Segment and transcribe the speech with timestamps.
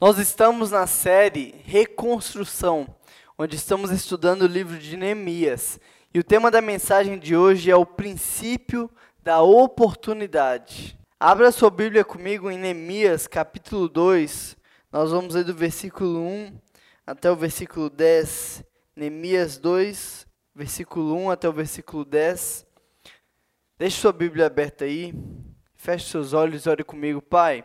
[0.00, 2.86] Nós estamos na série Reconstrução,
[3.36, 5.80] onde estamos estudando o livro de Neemias.
[6.14, 8.88] E o tema da mensagem de hoje é o princípio
[9.20, 10.96] da oportunidade.
[11.18, 14.56] Abra sua Bíblia comigo em Neemias, capítulo 2.
[14.92, 16.60] Nós vamos ler do versículo 1
[17.04, 18.62] até o versículo 10.
[18.94, 22.64] Neemias 2, versículo 1 até o versículo 10.
[23.76, 25.12] Deixe sua Bíblia aberta aí.
[25.74, 27.64] Feche seus olhos e ore comigo, Pai.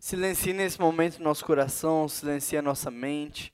[0.00, 3.52] Silencie nesse momento nosso coração, silencie a nossa mente.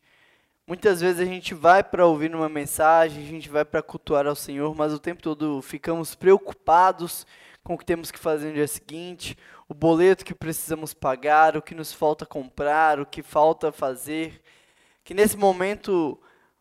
[0.66, 4.36] Muitas vezes a gente vai para ouvir uma mensagem, a gente vai para cultuar ao
[4.36, 7.26] Senhor, mas o tempo todo ficamos preocupados
[7.62, 11.62] com o que temos que fazer no dia seguinte, o boleto que precisamos pagar, o
[11.62, 14.42] que nos falta comprar, o que falta fazer.
[15.02, 16.20] Que nesse momento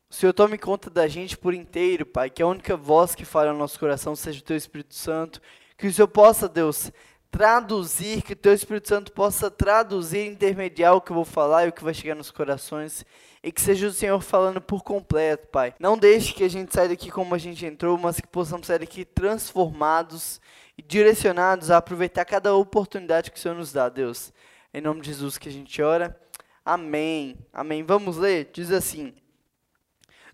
[0.10, 3.52] o Senhor tome conta da gente por inteiro, Pai, que a única voz que fala
[3.52, 5.42] no nosso coração seja o Teu Espírito Santo.
[5.78, 6.90] Que o Senhor possa, Deus,
[7.34, 11.70] traduzir, que o teu Espírito Santo possa traduzir, intermediar o que eu vou falar e
[11.70, 13.04] o que vai chegar nos corações.
[13.42, 15.74] E que seja o Senhor falando por completo, Pai.
[15.80, 18.80] Não deixe que a gente saia daqui como a gente entrou, mas que possamos sair
[18.80, 20.40] daqui transformados
[20.78, 24.32] e direcionados a aproveitar cada oportunidade que o Senhor nos dá, Deus.
[24.72, 26.16] Em nome de Jesus que a gente ora.
[26.64, 27.36] Amém.
[27.52, 27.84] Amém.
[27.84, 28.52] Vamos ler?
[28.54, 29.12] Diz assim: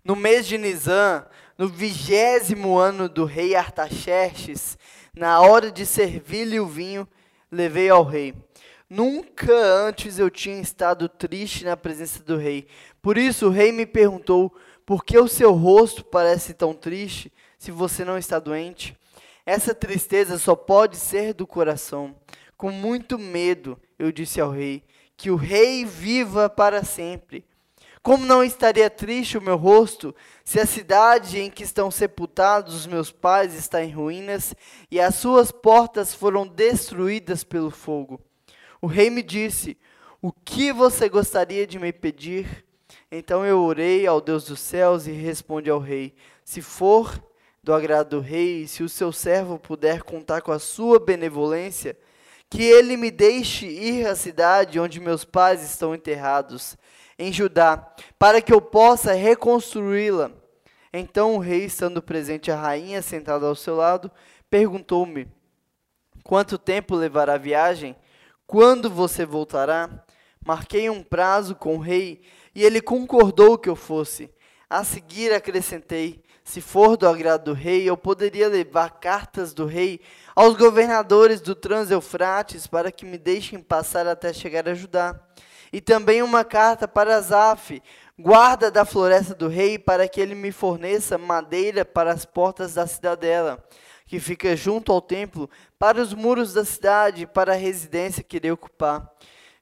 [0.04, 4.78] No mês de Nisan, no vigésimo ano do rei Artaxerxes,
[5.20, 7.06] na hora de servir-lhe o vinho,
[7.52, 8.34] levei ao rei.
[8.88, 12.66] Nunca antes eu tinha estado triste na presença do rei.
[13.02, 14.50] Por isso o rei me perguntou:
[14.86, 18.96] Por que o seu rosto parece tão triste, se você não está doente?
[19.44, 22.16] Essa tristeza só pode ser do coração.
[22.56, 24.82] Com muito medo, eu disse ao rei:
[25.18, 27.44] Que o rei viva para sempre.
[28.02, 32.86] Como não estaria triste o meu rosto, se a cidade em que estão sepultados os
[32.86, 34.54] meus pais está em ruínas
[34.90, 38.18] e as suas portas foram destruídas pelo fogo?
[38.80, 39.76] O rei me disse:
[40.22, 42.64] O que você gostaria de me pedir?
[43.12, 47.22] Então eu orei ao Deus dos céus e respondi ao rei: Se for
[47.62, 51.94] do agrado do rei, se o seu servo puder contar com a sua benevolência,
[52.48, 56.78] que ele me deixe ir à cidade onde meus pais estão enterrados
[57.20, 57.86] em Judá,
[58.18, 60.32] para que eu possa reconstruí-la.
[60.90, 64.10] Então o rei, estando presente a rainha sentada ao seu lado,
[64.48, 65.28] perguntou-me:
[66.24, 67.94] Quanto tempo levará a viagem?
[68.46, 70.02] Quando você voltará?
[70.44, 72.22] Marquei um prazo com o rei
[72.54, 74.32] e ele concordou que eu fosse.
[74.68, 80.00] A seguir acrescentei: se for do agrado do rei, eu poderia levar cartas do rei
[80.34, 85.20] aos governadores do Trans-Eufrates para que me deixem passar até chegar a Judá
[85.72, 87.82] e também uma carta para Asaf,
[88.18, 92.86] guarda da floresta do rei, para que ele me forneça madeira para as portas da
[92.86, 93.64] cidadela,
[94.06, 95.48] que fica junto ao templo,
[95.78, 99.10] para os muros da cidade, para a residência que irei ocupar.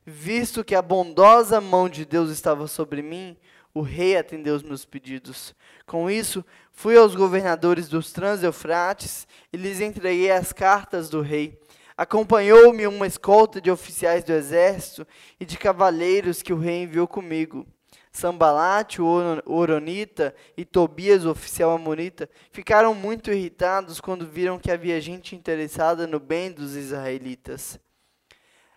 [0.04, 3.36] Visto que a bondosa mão de Deus estava sobre mim,
[3.74, 5.54] o rei atendeu os meus pedidos.
[5.86, 11.60] Com isso, fui aos governadores dos Trans-Eufrates e lhes entreguei as cartas do rei.
[11.98, 15.04] Acompanhou-me uma escolta de oficiais do exército
[15.40, 17.66] e de cavaleiros que o rei enviou comigo.
[18.12, 25.00] Sambalate, o Oronita, e Tobias, o oficial amonita, ficaram muito irritados quando viram que havia
[25.00, 27.80] gente interessada no bem dos israelitas.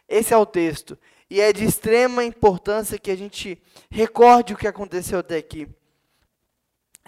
[0.10, 0.98] Esse é o texto,
[1.30, 3.62] e é de extrema importância que a gente
[3.92, 5.68] recorde o que aconteceu até aqui.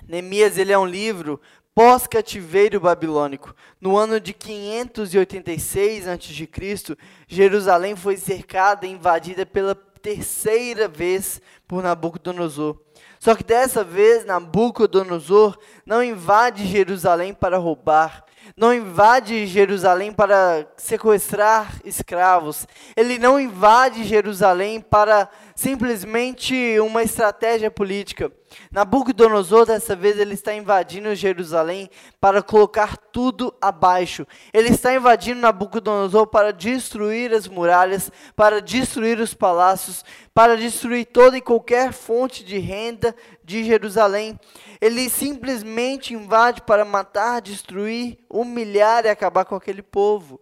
[0.08, 1.42] Neemias ele é um livro
[1.76, 3.56] pós-cativeiro babilônico.
[3.82, 6.98] No ano de 586 a.C.,
[7.28, 12.78] Jerusalém foi cercada e invadida pela terceira vez por Nabucodonosor.
[13.20, 21.80] Só que dessa vez Nabucodonosor não invade Jerusalém para roubar, não invade Jerusalém para sequestrar
[21.86, 22.68] escravos,
[22.98, 28.30] ele não invade Jerusalém para simplesmente uma estratégia política.
[28.72, 34.26] Nabucodonosor, dessa vez, ele está invadindo Jerusalém para colocar tudo abaixo.
[34.54, 40.04] Ele está invadindo Nabucodonosor para destruir as muralhas, para destruir os palácios,
[40.34, 44.40] para destruir toda e qualquer fonte de renda de Jerusalém.
[44.82, 50.40] Ele simplesmente invade para matar, destruir, humilhar e acabar com aquele povo.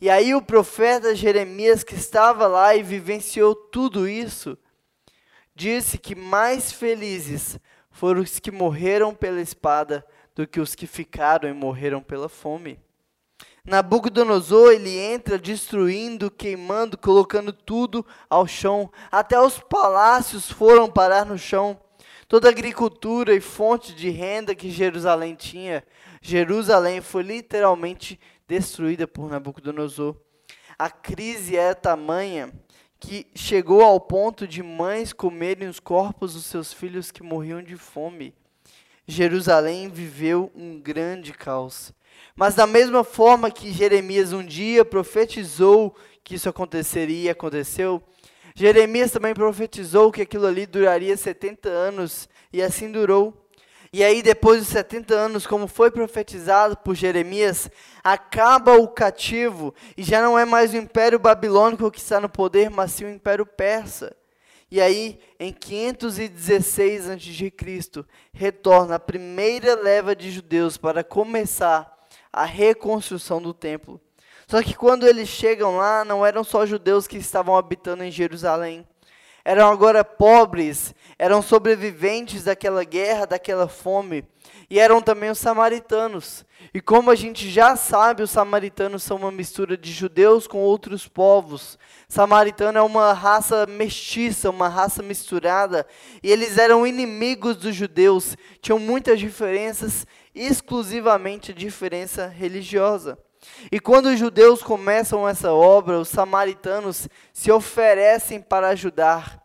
[0.00, 4.56] E aí o profeta Jeremias, que estava lá e vivenciou tudo isso,
[5.60, 7.60] disse que mais felizes
[7.90, 10.02] foram os que morreram pela espada
[10.34, 12.80] do que os que ficaram e morreram pela fome.
[13.62, 18.90] Nabucodonosor, ele entra destruindo, queimando, colocando tudo ao chão.
[19.12, 21.78] Até os palácios foram parar no chão.
[22.26, 25.84] Toda a agricultura e fonte de renda que Jerusalém tinha,
[26.22, 28.18] Jerusalém foi literalmente
[28.48, 30.16] destruída por Nabucodonosor.
[30.78, 32.50] A crise é tamanha
[33.00, 37.74] que chegou ao ponto de mães comerem os corpos dos seus filhos que morriam de
[37.76, 38.34] fome.
[39.06, 41.92] Jerusalém viveu um grande caos.
[42.36, 48.02] Mas da mesma forma que Jeremias um dia profetizou que isso aconteceria e aconteceu,
[48.54, 53.49] Jeremias também profetizou que aquilo ali duraria 70 anos e assim durou.
[53.92, 57.68] E aí, depois dos 70 anos, como foi profetizado por Jeremias,
[58.04, 62.70] acaba o cativo e já não é mais o império babilônico que está no poder,
[62.70, 64.14] mas sim o império persa.
[64.70, 71.92] E aí, em 516 a.C., retorna a primeira leva de judeus para começar
[72.32, 74.00] a reconstrução do templo.
[74.46, 78.86] Só que quando eles chegam lá, não eram só judeus que estavam habitando em Jerusalém.
[79.44, 84.24] Eram agora pobres, eram sobreviventes daquela guerra, daquela fome,
[84.70, 86.46] e eram também os samaritanos.
[86.72, 91.06] E como a gente já sabe, os samaritanos são uma mistura de judeus com outros
[91.06, 91.78] povos.
[92.08, 95.86] Samaritano é uma raça mestiça, uma raça misturada,
[96.22, 103.18] e eles eram inimigos dos judeus, tinham muitas diferenças, exclusivamente diferença religiosa.
[103.70, 109.39] E quando os judeus começam essa obra, os samaritanos se oferecem para ajudar.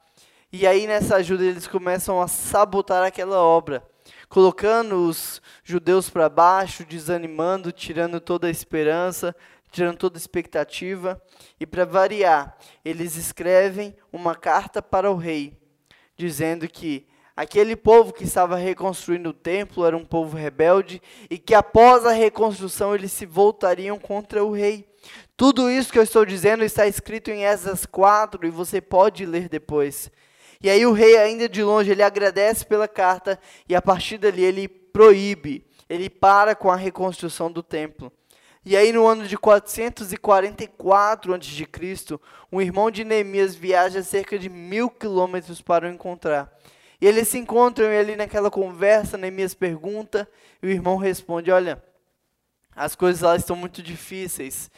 [0.57, 3.85] E aí nessa ajuda eles começam a sabotar aquela obra,
[4.29, 9.35] colocando os judeus para baixo, desanimando, tirando toda a esperança,
[9.69, 11.21] tirando toda a expectativa.
[11.59, 15.59] E para variar, eles escrevem uma carta para o rei,
[16.15, 17.05] dizendo que
[17.35, 22.13] Aquele povo que estava reconstruindo o templo era um povo rebelde e que após a
[22.13, 24.87] reconstrução eles se voltariam contra o rei.
[25.35, 29.49] Tudo isso que eu estou dizendo está escrito em Esdras 4 e você pode ler
[29.49, 30.09] depois.
[30.65, 33.39] E aí o rei ainda de longe ele agradece pela carta
[33.69, 38.11] e a partir dali ele proíbe, ele para com a reconstrução do templo.
[38.65, 42.19] E aí no ano de 444 a.C.,
[42.51, 46.51] um irmão de Neemias viaja cerca de mil quilômetros para o encontrar.
[46.99, 50.27] E eles se encontram ali naquela conversa, Neemias pergunta,
[50.63, 51.79] e o irmão responde: Olha,
[52.75, 54.71] as coisas lá estão muito difíceis.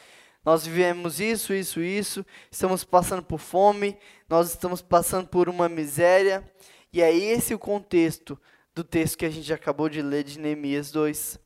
[0.48, 6.42] Nós vivemos isso, isso, isso, estamos passando por fome, nós estamos passando por uma miséria.
[6.90, 8.40] E é esse o contexto
[8.74, 11.38] do texto que a gente acabou de ler de Neemias 2.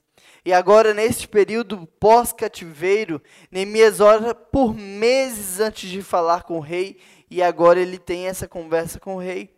[0.45, 3.21] E agora, neste período pós-cativeiro,
[3.51, 6.97] Neemias ora por meses antes de falar com o rei,
[7.29, 9.53] e agora ele tem essa conversa com o rei.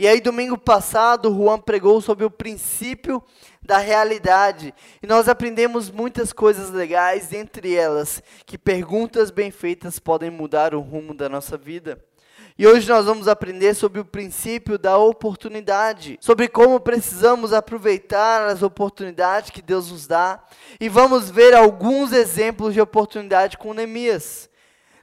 [0.00, 3.22] E aí, domingo passado, Juan pregou sobre o princípio
[3.60, 4.72] da realidade.
[5.02, 10.80] E nós aprendemos muitas coisas legais, entre elas, que perguntas bem feitas podem mudar o
[10.80, 12.02] rumo da nossa vida.
[12.56, 18.62] E hoje nós vamos aprender sobre o princípio da oportunidade, sobre como precisamos aproveitar as
[18.62, 20.42] oportunidades que Deus nos dá.
[20.80, 24.48] E vamos ver alguns exemplos de oportunidade com Neemias.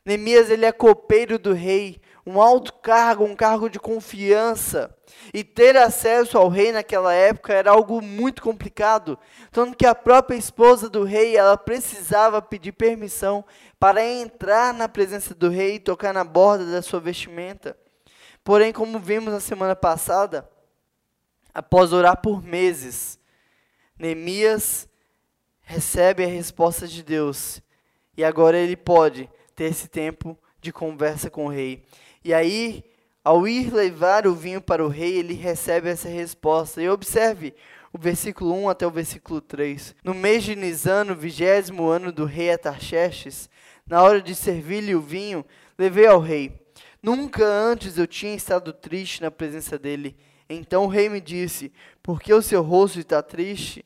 [0.03, 4.93] Neemias ele é copeiro do rei, um alto cargo, um cargo de confiança.
[5.33, 9.17] E ter acesso ao rei naquela época era algo muito complicado,
[9.49, 13.45] tanto que a própria esposa do rei, ela precisava pedir permissão
[13.79, 17.77] para entrar na presença do rei e tocar na borda da sua vestimenta.
[18.43, 20.49] Porém, como vimos na semana passada,
[21.53, 23.17] após orar por meses,
[23.97, 24.85] Neemias
[25.61, 27.61] recebe a resposta de Deus.
[28.17, 31.85] E agora ele pode ter esse tempo de conversa com o rei.
[32.27, 32.83] E aí,
[33.23, 36.81] ao ir levar o vinho para o rei, ele recebe essa resposta.
[36.81, 37.53] E observe
[37.93, 39.95] o versículo 1 até o versículo 3.
[40.03, 43.49] No mês de Nisano, vigésimo ano do rei Atarxerxes,
[43.87, 45.45] na hora de servir-lhe o vinho,
[45.77, 46.51] levei ao rei.
[47.01, 50.13] Nunca antes eu tinha estado triste na presença dele.
[50.49, 51.71] Então o rei me disse:
[52.03, 53.85] Por que o seu rosto está triste?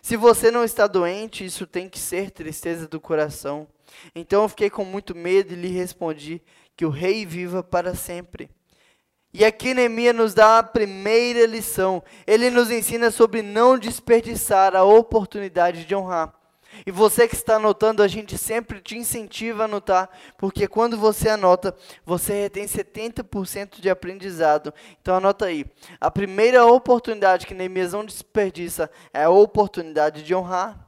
[0.00, 3.68] Se você não está doente, isso tem que ser tristeza do coração.
[4.14, 6.40] Então eu fiquei com muito medo e lhe respondi:
[6.76, 8.50] que o rei viva para sempre.
[9.32, 12.02] E aqui Neemias nos dá a primeira lição.
[12.26, 16.32] Ele nos ensina sobre não desperdiçar a oportunidade de honrar.
[16.84, 21.28] E você que está anotando, a gente sempre te incentiva a anotar, porque quando você
[21.28, 24.74] anota, você retém 70% de aprendizado.
[25.00, 25.64] Então anota aí.
[26.00, 30.85] A primeira oportunidade que Neemias não desperdiça é a oportunidade de honrar.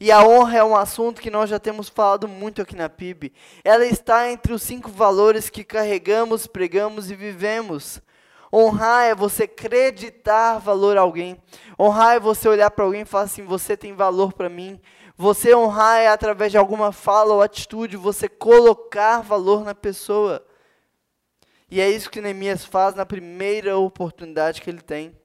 [0.00, 3.32] E a honra é um assunto que nós já temos falado muito aqui na PIB.
[3.64, 8.00] Ela está entre os cinco valores que carregamos, pregamos e vivemos.
[8.52, 11.40] Honrar é você acreditar valor a alguém.
[11.78, 14.80] Honrar é você olhar para alguém e falar assim: você tem valor para mim.
[15.16, 20.44] Você honrar é através de alguma fala ou atitude, você colocar valor na pessoa.
[21.70, 25.16] E é isso que Neemias faz na primeira oportunidade que ele tem.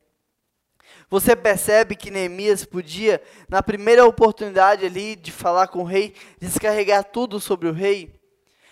[1.10, 7.06] Você percebe que Neemias podia, na primeira oportunidade ali de falar com o rei, descarregar
[7.06, 8.18] tudo sobre o rei?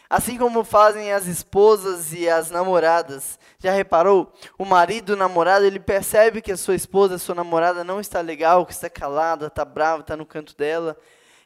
[0.09, 3.39] Assim como fazem as esposas e as namoradas.
[3.57, 4.31] Já reparou?
[4.57, 8.21] O marido, o namorado, ele percebe que a sua esposa, a sua namorada não está
[8.21, 10.97] legal, que está calada, está brava, está no canto dela.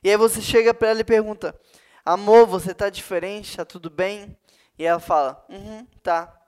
[0.04, 1.56] E aí você chega para ela e pergunta:
[2.04, 3.52] Amor, você está diferente?
[3.52, 4.36] Está tudo bem?
[4.78, 6.39] E ela fala: Uhum, tá.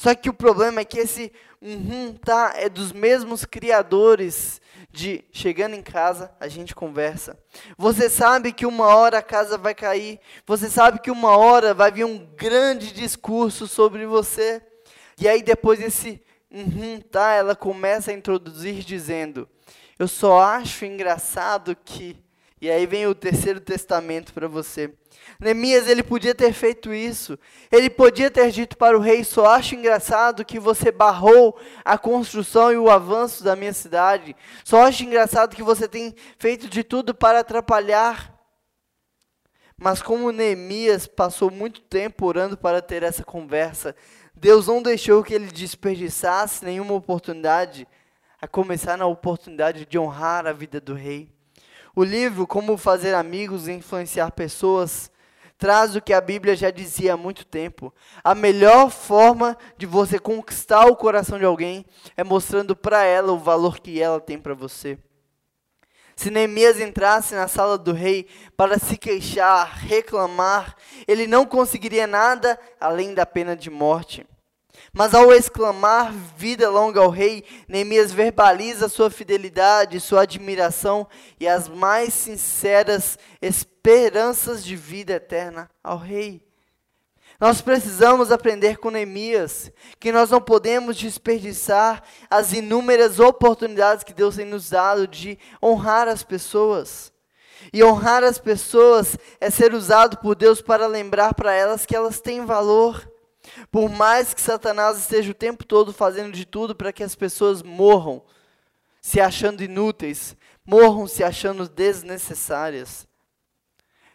[0.00, 1.30] Só que o problema é que esse
[1.60, 4.58] uhum, tá é dos mesmos criadores
[4.90, 7.38] de chegando em casa, a gente conversa.
[7.76, 10.18] Você sabe que uma hora a casa vai cair.
[10.46, 14.62] Você sabe que uma hora vai vir um grande discurso sobre você.
[15.20, 19.46] E aí depois desse uhum, tá, ela começa a introduzir dizendo:
[19.98, 22.16] "Eu só acho engraçado que".
[22.60, 24.92] E aí vem o terceiro testamento para você.
[25.40, 27.38] Neemias, ele podia ter feito isso.
[27.72, 32.70] Ele podia ter dito para o rei: Só acho engraçado que você barrou a construção
[32.70, 34.36] e o avanço da minha cidade.
[34.62, 38.38] Só acho engraçado que você tem feito de tudo para atrapalhar.
[39.74, 43.96] Mas como Neemias passou muito tempo orando para ter essa conversa,
[44.34, 47.88] Deus não deixou que ele desperdiçasse nenhuma oportunidade,
[48.42, 51.39] a começar na oportunidade de honrar a vida do rei.
[51.94, 55.10] O livro Como Fazer Amigos e Influenciar Pessoas
[55.58, 57.92] traz o que a Bíblia já dizia há muito tempo.
[58.24, 61.84] A melhor forma de você conquistar o coração de alguém
[62.16, 64.98] é mostrando para ela o valor que ela tem para você.
[66.16, 70.76] Se Neemias entrasse na sala do rei para se queixar, reclamar,
[71.08, 74.26] ele não conseguiria nada além da pena de morte.
[74.92, 81.06] Mas ao exclamar vida longa ao rei, Neemias verbaliza sua fidelidade, sua admiração
[81.38, 86.44] e as mais sinceras esperanças de vida eterna ao rei.
[87.38, 94.36] Nós precisamos aprender com Neemias que nós não podemos desperdiçar as inúmeras oportunidades que Deus
[94.36, 97.12] tem nos dado de honrar as pessoas.
[97.72, 102.20] E honrar as pessoas é ser usado por Deus para lembrar para elas que elas
[102.20, 103.09] têm valor
[103.70, 107.62] por mais que Satanás esteja o tempo todo fazendo de tudo para que as pessoas
[107.62, 108.22] morram,
[109.00, 113.08] se achando inúteis, morram se achando desnecessárias.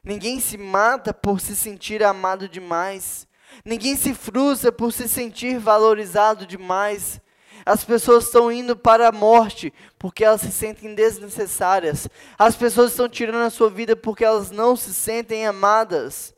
[0.03, 3.27] Ninguém se mata por se sentir amado demais.
[3.63, 7.19] Ninguém se frustra por se sentir valorizado demais.
[7.65, 12.07] As pessoas estão indo para a morte porque elas se sentem desnecessárias.
[12.37, 16.35] As pessoas estão tirando a sua vida porque elas não se sentem amadas.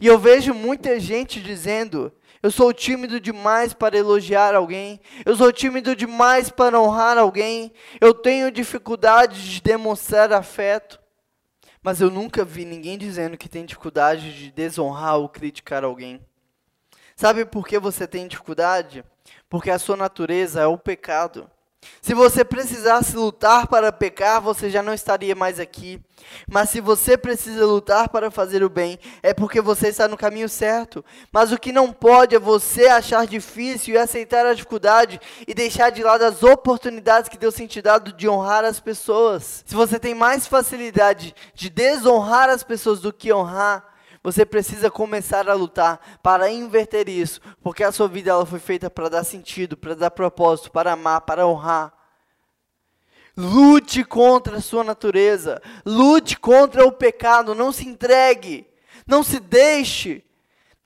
[0.00, 5.00] E eu vejo muita gente dizendo: eu sou tímido demais para elogiar alguém.
[5.26, 7.72] Eu sou tímido demais para honrar alguém.
[8.00, 11.00] Eu tenho dificuldade de demonstrar afeto.
[11.82, 16.24] Mas eu nunca vi ninguém dizendo que tem dificuldade de desonrar ou criticar alguém.
[17.16, 19.04] Sabe por que você tem dificuldade?
[19.48, 21.50] Porque a sua natureza é o pecado.
[22.00, 26.00] Se você precisasse lutar para pecar, você já não estaria mais aqui.
[26.50, 30.48] Mas se você precisa lutar para fazer o bem, é porque você está no caminho
[30.48, 31.04] certo.
[31.32, 35.90] Mas o que não pode é você achar difícil e aceitar a dificuldade e deixar
[35.90, 39.62] de lado as oportunidades que Deus tem te dado de honrar as pessoas.
[39.66, 43.84] Se você tem mais facilidade de desonrar as pessoas do que honrar,
[44.22, 48.90] você precisa começar a lutar para inverter isso, porque a sua vida ela foi feita
[48.90, 51.92] para dar sentido, para dar propósito, para amar, para honrar.
[53.36, 58.66] Lute contra a sua natureza, lute contra o pecado, não se entregue,
[59.06, 60.24] não se deixe.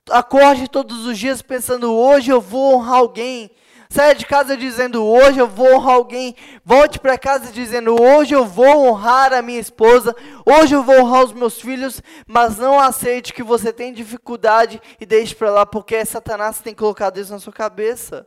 [0.09, 3.49] Acorde todos os dias pensando: hoje eu vou honrar alguém,
[3.93, 6.35] Saia de casa dizendo hoje eu vou honrar alguém.
[6.65, 10.15] Volte para casa dizendo hoje eu vou honrar a minha esposa.
[10.43, 12.01] Hoje eu vou honrar os meus filhos.
[12.25, 17.19] Mas não aceite que você tem dificuldade e deixe para lá, porque Satanás tem colocado
[17.19, 18.25] isso na sua cabeça.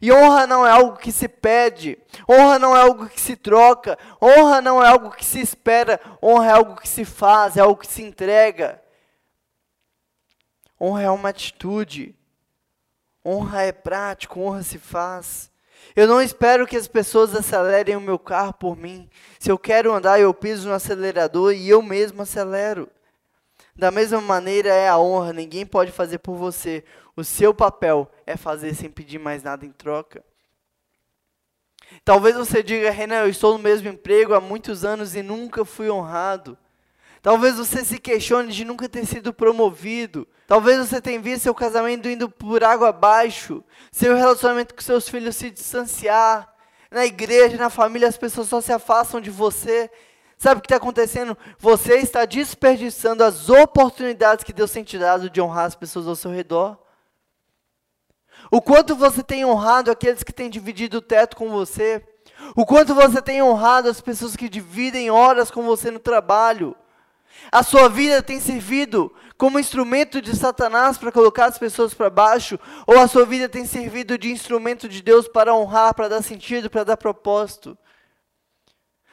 [0.00, 1.98] E honra não é algo que se pede,
[2.30, 6.46] honra não é algo que se troca, honra não é algo que se espera, honra
[6.46, 8.80] é algo que se faz, é algo que se entrega.
[10.80, 12.14] Honra é uma atitude.
[13.24, 15.50] Honra é prático, honra se faz.
[15.96, 19.08] Eu não espero que as pessoas acelerem o meu carro por mim.
[19.38, 22.88] Se eu quero andar, eu piso no acelerador e eu mesmo acelero.
[23.76, 26.84] Da mesma maneira é a honra, ninguém pode fazer por você.
[27.16, 30.24] O seu papel é fazer sem pedir mais nada em troca.
[32.04, 35.90] Talvez você diga, Renan, eu estou no mesmo emprego há muitos anos e nunca fui
[35.90, 36.58] honrado.
[37.24, 40.28] Talvez você se questione de nunca ter sido promovido.
[40.46, 45.34] Talvez você tenha visto seu casamento indo por água abaixo, seu relacionamento com seus filhos
[45.34, 46.54] se distanciar.
[46.90, 49.90] Na igreja, na família, as pessoas só se afastam de você.
[50.36, 51.34] Sabe o que está acontecendo?
[51.58, 56.14] Você está desperdiçando as oportunidades que Deus tem te dado de honrar as pessoas ao
[56.14, 56.78] seu redor.
[58.50, 62.06] O quanto você tem honrado aqueles que têm dividido o teto com você.
[62.54, 66.76] O quanto você tem honrado as pessoas que dividem horas com você no trabalho.
[67.50, 72.58] A sua vida tem servido como instrumento de Satanás para colocar as pessoas para baixo?
[72.86, 76.70] Ou a sua vida tem servido de instrumento de Deus para honrar, para dar sentido,
[76.70, 77.76] para dar propósito?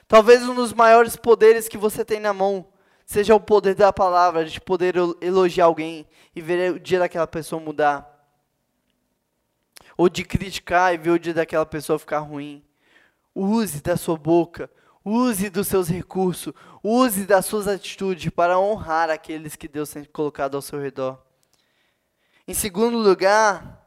[0.08, 2.68] Talvez um dos maiores poderes que você tem na mão
[3.06, 7.62] seja o poder da palavra, de poder elogiar alguém e ver o dia daquela pessoa
[7.62, 8.08] mudar.
[9.98, 12.64] Ou de criticar e ver o dia daquela pessoa ficar ruim.
[13.36, 14.70] Use da sua boca,
[15.04, 16.54] use dos seus recursos,
[16.84, 21.20] use das suas atitudes para honrar aqueles que Deus tem colocado ao seu redor.
[22.48, 23.82] Em segundo lugar,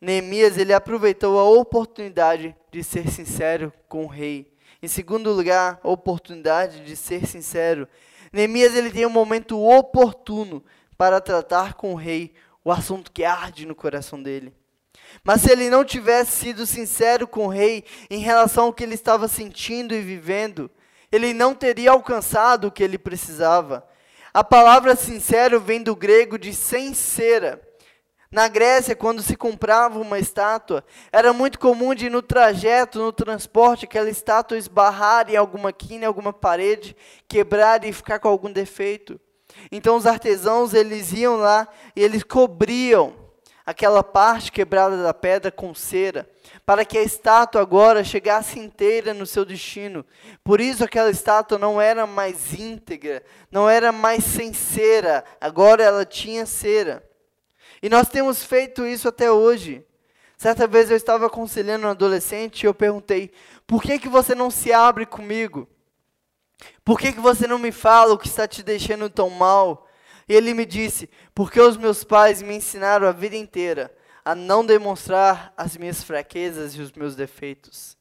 [0.00, 4.52] Neemias ele aproveitou a oportunidade de ser sincero com o rei.
[4.82, 7.88] Em segundo lugar, a oportunidade de ser sincero.
[8.32, 10.62] Neemias ele tem um momento oportuno
[10.96, 14.54] para tratar com o rei o assunto que arde no coração dele.
[15.22, 18.94] Mas se ele não tivesse sido sincero com o rei em relação ao que ele
[18.94, 20.70] estava sentindo e vivendo,
[21.12, 23.86] ele não teria alcançado o que ele precisava.
[24.32, 27.62] A palavra sincero vem do grego de sincera.
[28.34, 33.84] Na Grécia, quando se comprava uma estátua, era muito comum de no trajeto, no transporte,
[33.84, 36.96] aquela estátua esbarrar em alguma quina, em alguma parede,
[37.28, 39.20] quebrar e ficar com algum defeito.
[39.70, 43.23] Então os artesãos, eles iam lá e eles cobriam
[43.66, 46.28] aquela parte quebrada da pedra com cera,
[46.66, 50.04] para que a estátua agora chegasse inteira no seu destino.
[50.42, 56.04] Por isso aquela estátua não era mais íntegra, não era mais sem cera, agora ela
[56.04, 57.02] tinha cera.
[57.82, 59.84] E nós temos feito isso até hoje.
[60.36, 63.30] Certa vez eu estava aconselhando um adolescente e eu perguntei:
[63.66, 65.68] por que, que você não se abre comigo?
[66.84, 69.83] Por que, que você não me fala o que está te deixando tão mal?
[70.28, 74.64] E ele me disse: Porque os meus pais me ensinaram a vida inteira a não
[74.64, 77.96] demonstrar as minhas fraquezas e os meus defeitos.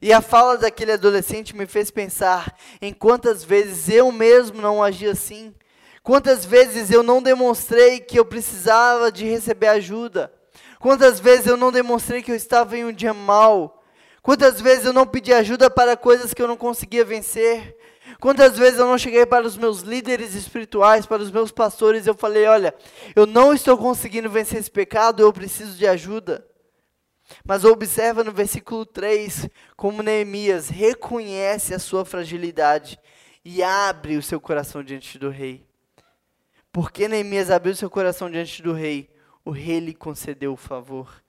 [0.00, 5.06] E a fala daquele adolescente me fez pensar em quantas vezes eu mesmo não agi
[5.06, 5.54] assim.
[6.02, 10.32] Quantas vezes eu não demonstrei que eu precisava de receber ajuda.
[10.80, 13.84] Quantas vezes eu não demonstrei que eu estava em um dia mal.
[14.20, 17.76] Quantas vezes eu não pedi ajuda para coisas que eu não conseguia vencer.
[18.20, 22.14] Quantas vezes eu não cheguei para os meus líderes espirituais, para os meus pastores, eu
[22.14, 22.74] falei: olha,
[23.14, 26.46] eu não estou conseguindo vencer esse pecado, eu preciso de ajuda.
[27.44, 32.98] Mas observa no versículo 3 como Neemias reconhece a sua fragilidade
[33.44, 35.66] e abre o seu coração diante do rei.
[36.70, 39.10] Porque Neemias abriu seu coração diante do rei,
[39.44, 41.21] o rei lhe concedeu o favor.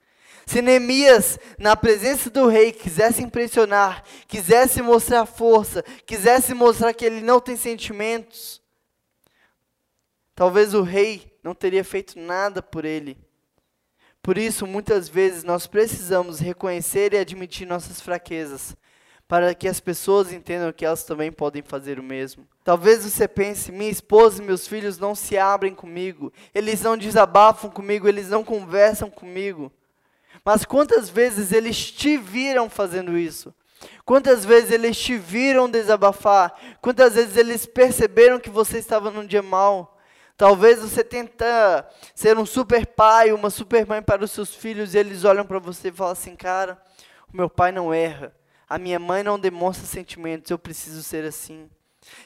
[0.46, 7.20] Se Neemias, na presença do rei, quisesse impressionar, quisesse mostrar força, quisesse mostrar que ele
[7.20, 8.60] não tem sentimentos,
[10.34, 13.16] talvez o rei não teria feito nada por ele.
[14.22, 18.74] Por isso, muitas vezes, nós precisamos reconhecer e admitir nossas fraquezas,
[19.28, 22.48] para que as pessoas entendam que elas também podem fazer o mesmo.
[22.62, 27.70] Talvez você pense: minha esposa e meus filhos não se abrem comigo, eles não desabafam
[27.70, 29.70] comigo, eles não conversam comigo.
[30.44, 33.54] Mas quantas vezes eles te viram fazendo isso?
[34.04, 36.54] Quantas vezes eles te viram desabafar?
[36.80, 39.98] Quantas vezes eles perceberam que você estava num dia mal?
[40.36, 44.98] Talvez você tenta ser um super pai, uma super mãe para os seus filhos e
[44.98, 46.80] eles olham para você e falam assim: cara,
[47.32, 48.34] o meu pai não erra,
[48.68, 51.70] a minha mãe não demonstra sentimentos, eu preciso ser assim.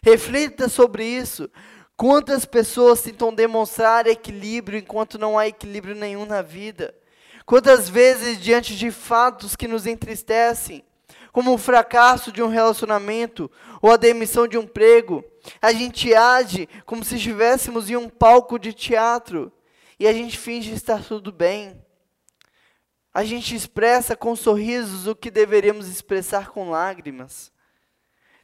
[0.02, 1.48] Reflita sobre isso.
[1.96, 6.94] Quantas pessoas tentam demonstrar equilíbrio enquanto não há equilíbrio nenhum na vida?
[7.49, 10.85] Quantas vezes, diante de fatos que nos entristecem,
[11.33, 15.25] como o fracasso de um relacionamento ou a demissão de um emprego,
[15.59, 19.51] a gente age como se estivéssemos em um palco de teatro
[19.99, 21.83] e a gente finge estar tudo bem.
[23.15, 27.51] A gente expressa com sorrisos o que deveríamos expressar com lágrimas.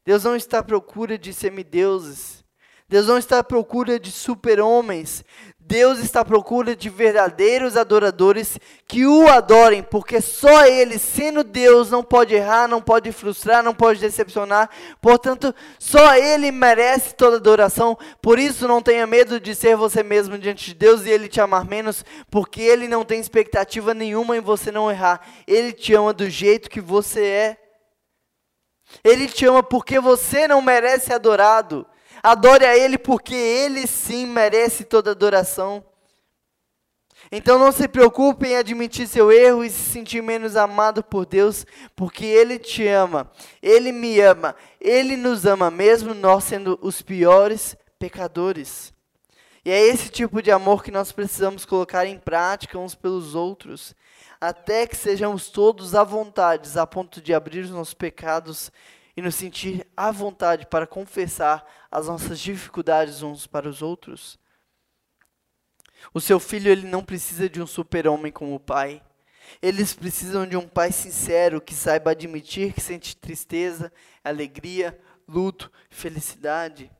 [0.03, 2.43] Deus não está à procura de semideuses.
[2.88, 5.25] Deus não está à procura de super-homens.
[5.66, 11.90] Deus está à procura de verdadeiros adoradores que o adorem, porque só Ele, sendo Deus,
[11.90, 14.68] não pode errar, não pode frustrar, não pode decepcionar.
[15.00, 17.96] Portanto, só Ele merece toda adoração.
[18.20, 21.40] Por isso, não tenha medo de ser você mesmo diante de Deus e Ele te
[21.40, 25.27] amar menos, porque Ele não tem expectativa nenhuma em você não errar.
[25.46, 27.57] Ele te ama do jeito que você é.
[29.03, 31.87] Ele te ama porque você não merece adorado.
[32.24, 35.84] Adore a Ele porque Ele sim merece toda adoração.
[37.30, 41.66] Então não se preocupe em admitir seu erro e se sentir menos amado por Deus,
[41.94, 43.30] porque Ele te ama,
[43.62, 48.90] Ele me ama, Ele nos ama, mesmo nós sendo os piores pecadores.
[49.62, 53.94] E é esse tipo de amor que nós precisamos colocar em prática uns pelos outros,
[54.40, 58.72] até que sejamos todos à vontade, a ponto de abrir os nossos pecados
[59.16, 64.37] e nos sentir à vontade para confessar as nossas dificuldades uns para os outros.
[66.12, 69.00] O seu filho ele não precisa de um super-homem como o pai.
[69.62, 73.92] Eles precisam de um pai sincero que saiba admitir que sente tristeza,
[74.24, 76.90] alegria, luto, felicidade.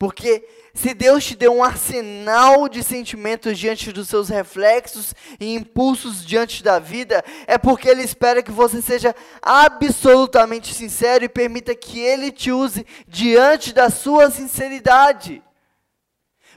[0.00, 6.24] Porque se Deus te deu um arsenal de sentimentos diante dos seus reflexos e impulsos
[6.24, 12.00] diante da vida, é porque Ele espera que você seja absolutamente sincero e permita que
[12.00, 15.42] Ele te use diante da sua sinceridade.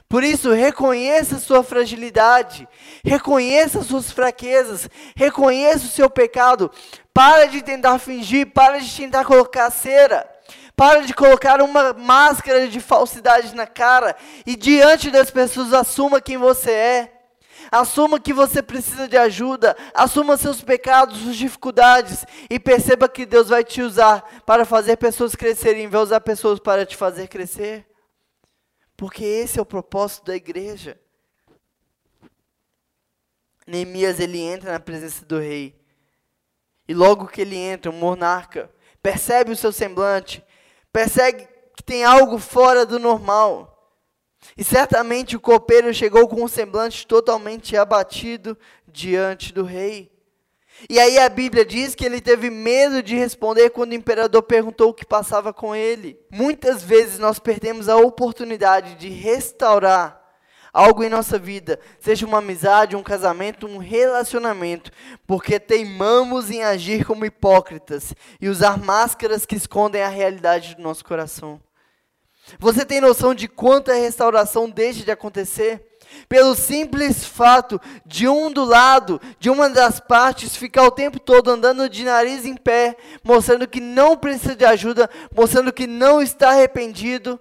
[0.08, 2.66] Por isso, reconheça sua fragilidade,
[3.04, 6.70] reconheça suas fraquezas, reconheça o seu pecado.
[7.12, 10.33] Para de tentar fingir, para de tentar colocar cera.
[10.76, 16.36] Para de colocar uma máscara de falsidade na cara e diante das pessoas assuma quem
[16.36, 17.10] você é.
[17.70, 23.48] Assuma que você precisa de ajuda, assuma seus pecados, suas dificuldades e perceba que Deus
[23.48, 27.86] vai te usar para fazer pessoas crescerem, vai usar pessoas para te fazer crescer.
[28.96, 30.98] Porque esse é o propósito da igreja.
[33.66, 35.74] Neemias ele entra na presença do rei.
[36.86, 38.70] E logo que ele entra, o monarca
[39.02, 40.44] percebe o seu semblante,
[40.94, 43.72] percebe que tem algo fora do normal.
[44.56, 50.12] E certamente o copeiro chegou com um semblante totalmente abatido diante do rei.
[50.88, 54.90] E aí a Bíblia diz que ele teve medo de responder quando o imperador perguntou
[54.90, 56.16] o que passava com ele.
[56.30, 60.23] Muitas vezes nós perdemos a oportunidade de restaurar
[60.74, 64.90] algo em nossa vida, seja uma amizade, um casamento, um relacionamento,
[65.24, 71.04] porque teimamos em agir como hipócritas e usar máscaras que escondem a realidade do nosso
[71.04, 71.60] coração.
[72.58, 75.92] Você tem noção de quanto a restauração deixa de acontecer?
[76.28, 81.50] Pelo simples fato de um do lado, de uma das partes, ficar o tempo todo
[81.50, 86.50] andando de nariz em pé, mostrando que não precisa de ajuda, mostrando que não está
[86.50, 87.40] arrependido,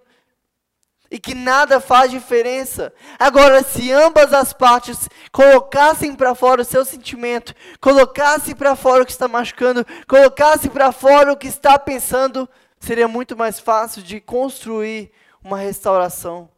[1.14, 2.92] e que nada faz diferença.
[3.20, 9.06] Agora, se ambas as partes colocassem para fora o seu sentimento, colocassem para fora o
[9.06, 12.50] que está machucando, colocassem para fora o que está pensando,
[12.80, 15.12] seria muito mais fácil de construir
[15.44, 16.50] uma restauração.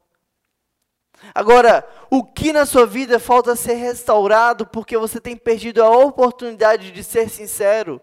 [1.33, 6.91] Agora, o que na sua vida falta ser restaurado porque você tem perdido a oportunidade
[6.91, 8.01] de ser sincero?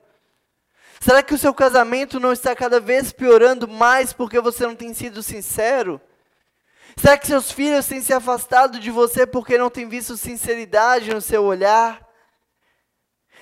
[1.00, 4.92] Será que o seu casamento não está cada vez piorando mais porque você não tem
[4.92, 5.98] sido sincero?
[6.96, 11.20] Será que seus filhos têm se afastado de você porque não têm visto sinceridade no
[11.20, 12.06] seu olhar?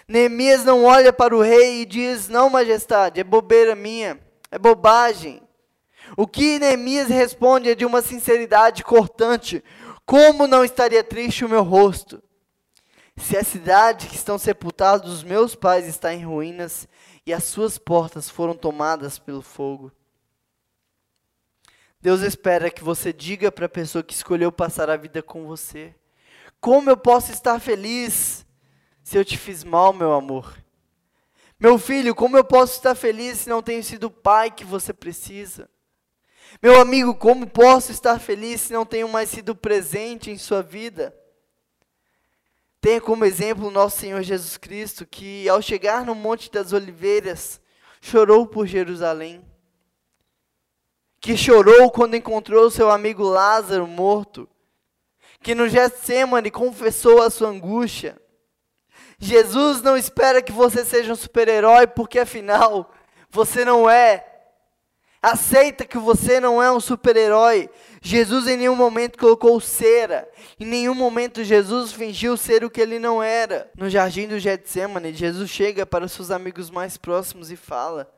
[0.06, 5.42] Neemias não olha para o rei e diz: Não, majestade, é bobeira minha, é bobagem.
[6.16, 9.62] O que Neemias responde é de uma sinceridade cortante:
[10.04, 12.22] Como não estaria triste o meu rosto?
[13.16, 16.88] Se a cidade que estão sepultados os meus pais está em ruínas
[17.26, 19.92] e as suas portas foram tomadas pelo fogo.
[22.02, 25.94] Deus espera que você diga para a pessoa que escolheu passar a vida com você:
[26.58, 28.46] Como eu posso estar feliz
[29.02, 30.56] se eu te fiz mal, meu amor?
[31.58, 34.94] Meu filho, como eu posso estar feliz se não tenho sido o pai que você
[34.94, 35.68] precisa?
[36.62, 41.14] Meu amigo, como posso estar feliz se não tenho mais sido presente em sua vida?
[42.80, 47.60] Tenha como exemplo o nosso Senhor Jesus Cristo, que ao chegar no Monte das Oliveiras,
[48.00, 49.49] chorou por Jerusalém
[51.20, 54.48] que chorou quando encontrou seu amigo Lázaro morto,
[55.42, 58.20] que no Getsemane confessou a sua angústia.
[59.18, 62.90] Jesus não espera que você seja um super-herói, porque afinal
[63.30, 64.26] você não é.
[65.22, 67.68] Aceita que você não é um super-herói.
[68.00, 70.26] Jesus em nenhum momento colocou cera.
[70.58, 73.70] Em nenhum momento Jesus fingiu ser o que ele não era.
[73.76, 78.10] No jardim do Getsemane, Jesus chega para os seus amigos mais próximos e fala: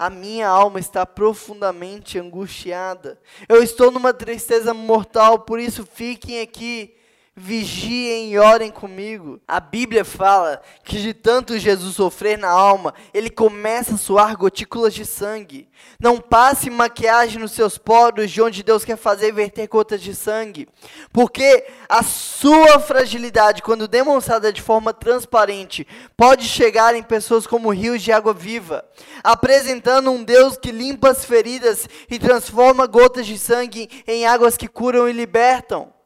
[0.00, 3.20] a minha alma está profundamente angustiada.
[3.46, 6.94] Eu estou numa tristeza mortal, por isso fiquem aqui
[7.40, 9.40] vigiem e orem comigo.
[9.48, 14.92] A Bíblia fala que de tanto Jesus sofrer na alma, ele começa a suar gotículas
[14.92, 15.66] de sangue.
[15.98, 20.68] Não passe maquiagem nos seus poros de onde Deus quer fazer verter gotas de sangue,
[21.12, 28.02] porque a sua fragilidade, quando demonstrada de forma transparente, pode chegar em pessoas como rios
[28.02, 28.84] de água viva,
[29.24, 34.68] apresentando um Deus que limpa as feridas e transforma gotas de sangue em águas que
[34.68, 35.99] curam e libertam.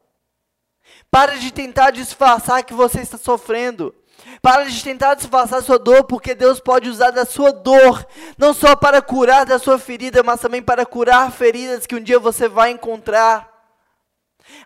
[1.15, 3.95] Para de tentar disfarçar que você está sofrendo.
[4.41, 8.05] Para de tentar disfarçar sua dor, porque Deus pode usar da sua dor,
[8.37, 12.19] não só para curar da sua ferida, mas também para curar feridas que um dia
[12.19, 13.49] você vai encontrar.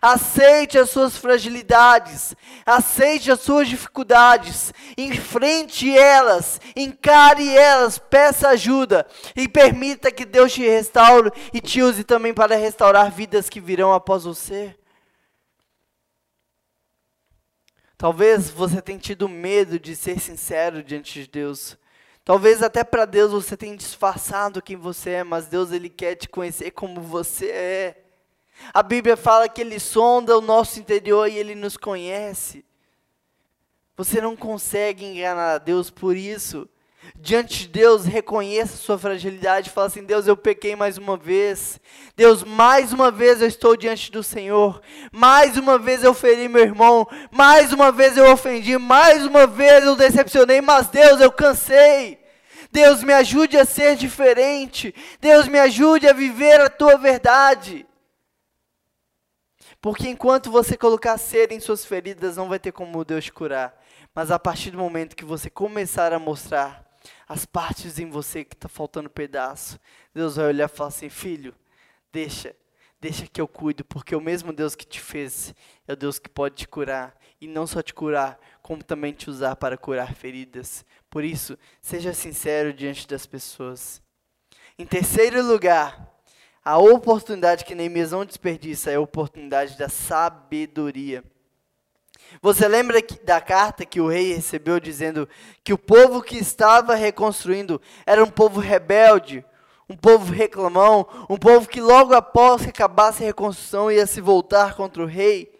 [0.02, 2.34] Aceite as suas fragilidades,
[2.66, 10.68] aceite as suas dificuldades, enfrente elas, encare elas, peça ajuda e permita que Deus te
[10.68, 14.74] restaure e te use também para restaurar vidas que virão após você.
[18.00, 21.76] Talvez você tenha tido medo de ser sincero diante de Deus.
[22.24, 26.26] Talvez até para Deus você tenha disfarçado quem você é, mas Deus ele quer te
[26.26, 28.04] conhecer como você é.
[28.72, 32.64] A Bíblia fala que Ele sonda o nosso interior e Ele nos conhece.
[33.98, 36.66] Você não consegue enganar a Deus por isso.
[37.16, 41.80] Diante de Deus, reconheça sua fragilidade fala assim: Deus, eu pequei mais uma vez.
[42.16, 44.80] Deus, mais uma vez eu estou diante do Senhor.
[45.12, 47.06] Mais uma vez eu feri meu irmão.
[47.30, 48.78] Mais uma vez eu ofendi.
[48.78, 50.60] Mais uma vez eu decepcionei.
[50.60, 52.18] Mas Deus, eu cansei.
[52.72, 54.94] Deus, me ajude a ser diferente.
[55.20, 57.86] Deus, me ajude a viver a tua verdade.
[59.80, 63.74] Porque enquanto você colocar cera em suas feridas, não vai ter como Deus te curar.
[64.14, 66.89] Mas a partir do momento que você começar a mostrar
[67.30, 69.78] as partes em você que está faltando pedaço,
[70.12, 71.54] Deus vai olhar e falar assim: filho,
[72.12, 72.56] deixa,
[73.00, 75.54] deixa que eu cuido, porque o mesmo Deus que te fez
[75.86, 77.16] é o Deus que pode te curar.
[77.40, 80.84] E não só te curar, como também te usar para curar feridas.
[81.08, 84.02] Por isso, seja sincero diante das pessoas.
[84.76, 86.12] Em terceiro lugar,
[86.64, 91.22] a oportunidade que Neemias não desperdiça é a oportunidade da sabedoria.
[92.40, 95.28] Você lembra da carta que o rei recebeu dizendo
[95.64, 99.44] que o povo que estava reconstruindo era um povo rebelde,
[99.88, 104.74] um povo reclamão, um povo que logo após que acabasse a reconstrução ia se voltar
[104.74, 105.50] contra o rei?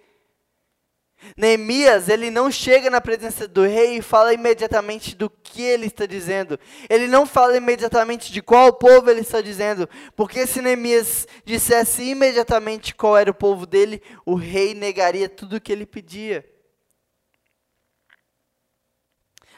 [1.36, 6.06] Neemias, ele não chega na presença do rei e fala imediatamente do que ele está
[6.06, 6.58] dizendo.
[6.88, 12.94] Ele não fala imediatamente de qual povo ele está dizendo, porque se Neemias dissesse imediatamente
[12.94, 16.44] qual era o povo dele, o rei negaria tudo o que ele pedia.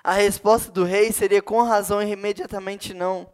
[0.03, 3.29] A resposta do rei seria com razão e imediatamente não.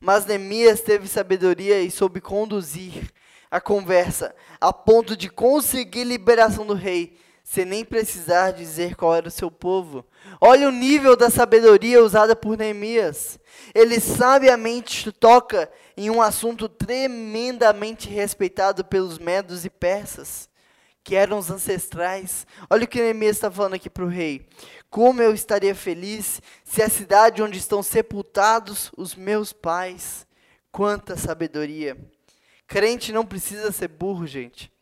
[0.00, 3.10] Mas Neemias teve sabedoria e soube conduzir
[3.50, 7.16] a conversa a ponto de conseguir liberação do rei
[7.48, 10.04] sem nem precisar dizer qual era o seu povo.
[10.38, 13.38] Olha o nível da sabedoria usada por Neemias.
[13.74, 20.46] Ele sabiamente toca em um assunto tremendamente respeitado pelos medos e persas,
[21.02, 22.46] que eram os ancestrais.
[22.68, 24.46] Olha o que Neemias está falando aqui para o rei.
[24.90, 30.26] Como eu estaria feliz se a cidade onde estão sepultados os meus pais.
[30.72, 31.96] Quanta sabedoria.
[32.66, 34.72] Crente não precisa ser burro, gente.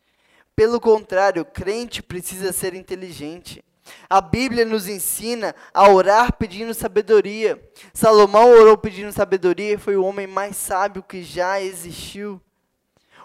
[0.55, 3.63] Pelo contrário, crente precisa ser inteligente.
[4.09, 7.61] A Bíblia nos ensina a orar pedindo sabedoria.
[7.93, 12.41] Salomão orou pedindo sabedoria e foi o homem mais sábio que já existiu.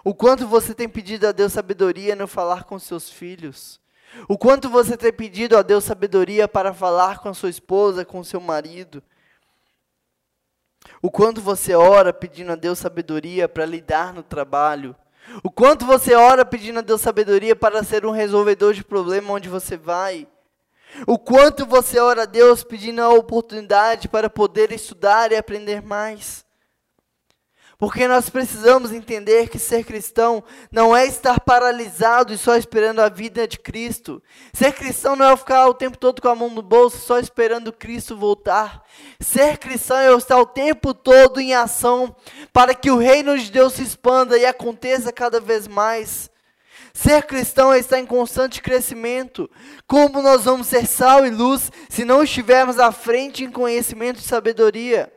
[0.03, 3.79] O quanto você tem pedido a Deus sabedoria no falar com seus filhos?
[4.27, 8.23] O quanto você tem pedido a Deus sabedoria para falar com a sua esposa, com
[8.23, 9.03] seu marido?
[11.01, 14.95] O quanto você ora pedindo a Deus sabedoria para lidar no trabalho?
[15.43, 19.49] O quanto você ora pedindo a Deus sabedoria para ser um resolvedor de problema onde
[19.49, 20.27] você vai.
[21.07, 26.42] O quanto você ora a Deus pedindo a oportunidade para poder estudar e aprender mais.
[27.77, 33.09] Porque nós precisamos entender que ser cristão não é estar paralisado e só esperando a
[33.09, 34.21] vida de Cristo.
[34.53, 37.73] Ser cristão não é ficar o tempo todo com a mão no bolso só esperando
[37.73, 38.83] Cristo voltar.
[39.19, 42.15] Ser cristão é estar o tempo todo em ação
[42.51, 46.31] para que o reino de Deus se expanda e aconteça cada vez mais.
[46.93, 49.49] Ser cristão é estar em constante crescimento.
[49.87, 54.23] Como nós vamos ser sal e luz se não estivermos à frente em conhecimento e
[54.23, 55.11] sabedoria?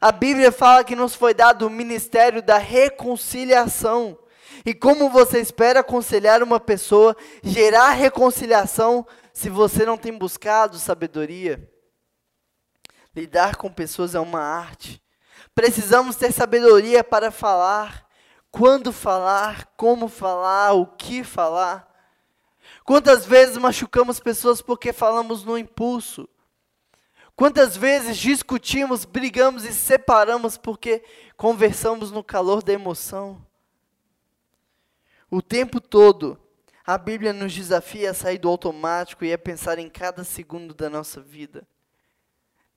[0.00, 4.18] A Bíblia fala que nos foi dado o ministério da reconciliação.
[4.64, 11.70] E como você espera aconselhar uma pessoa, gerar reconciliação, se você não tem buscado sabedoria?
[13.14, 15.02] Lidar com pessoas é uma arte.
[15.54, 18.06] Precisamos ter sabedoria para falar,
[18.50, 21.88] quando falar, como falar, o que falar.
[22.84, 26.28] Quantas vezes machucamos pessoas porque falamos no impulso?
[27.40, 31.02] Quantas vezes discutimos, brigamos e separamos porque
[31.38, 33.42] conversamos no calor da emoção?
[35.30, 36.38] O tempo todo,
[36.84, 40.90] a Bíblia nos desafia a sair do automático e a pensar em cada segundo da
[40.90, 41.66] nossa vida.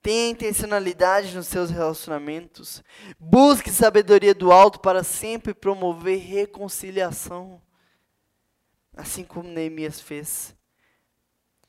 [0.00, 2.82] Tenha intencionalidade nos seus relacionamentos.
[3.20, 7.60] Busque sabedoria do alto para sempre promover reconciliação.
[8.96, 10.56] Assim como Neemias fez.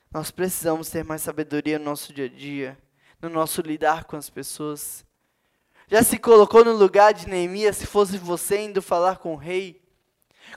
[0.10, 2.85] Nós precisamos ter mais sabedoria no nosso dia a dia
[3.22, 5.06] no nosso lidar com as pessoas?
[5.88, 9.82] Já se colocou no lugar de Neemias se fosse você indo falar com o rei?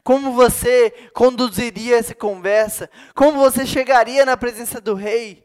[0.02, 2.90] Como você conduziria essa conversa?
[3.14, 5.44] Como você chegaria na presença do rei?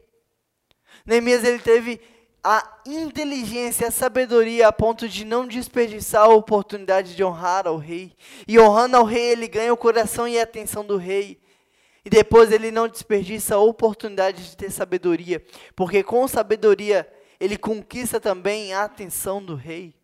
[1.04, 2.00] Neemias ele teve
[2.42, 8.14] a inteligência, a sabedoria a ponto de não desperdiçar a oportunidade de honrar ao rei.
[8.46, 11.40] E honrando ao rei, ele ganha o coração e a atenção do rei.
[12.04, 15.42] E depois ele não desperdiça a oportunidade de ter sabedoria,
[15.74, 19.94] porque com sabedoria ele conquista também a atenção do rei.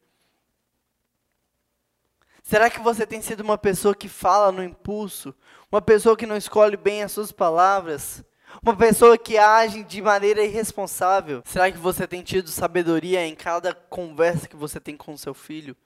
[2.43, 5.35] Será que você tem sido uma pessoa que fala no impulso?
[5.71, 8.25] Uma pessoa que não escolhe bem as suas palavras?
[8.63, 11.43] Uma pessoa que age de maneira irresponsável?
[11.45, 15.77] Será que você tem tido sabedoria em cada conversa que você tem com seu filho?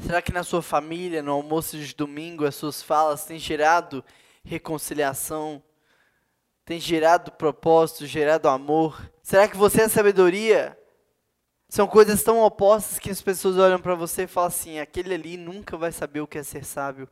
[0.00, 4.04] Será que na sua família, no almoço de domingo, as suas falas têm gerado
[4.44, 5.62] reconciliação?
[6.64, 9.10] Têm gerado propósito, gerado amor?
[9.22, 10.78] Será que você é sabedoria?
[11.68, 15.36] São coisas tão opostas que as pessoas olham para você e falam assim: aquele ali
[15.36, 17.08] nunca vai saber o que é ser sábio.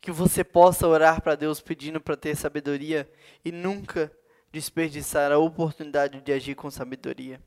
[0.00, 3.10] Que você possa orar para Deus pedindo para ter sabedoria
[3.44, 4.10] e nunca
[4.50, 7.40] desperdiçar a oportunidade de agir com sabedoria.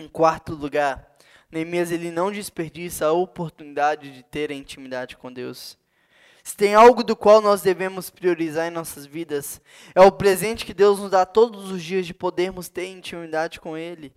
[0.00, 1.16] Em quarto lugar,
[1.50, 5.76] Neemias ele não desperdiça a oportunidade de ter a intimidade com Deus.
[6.44, 9.60] Se tem algo do qual nós devemos priorizar em nossas vidas,
[9.96, 13.76] é o presente que Deus nos dá todos os dias de podermos ter intimidade com
[13.76, 14.14] Ele.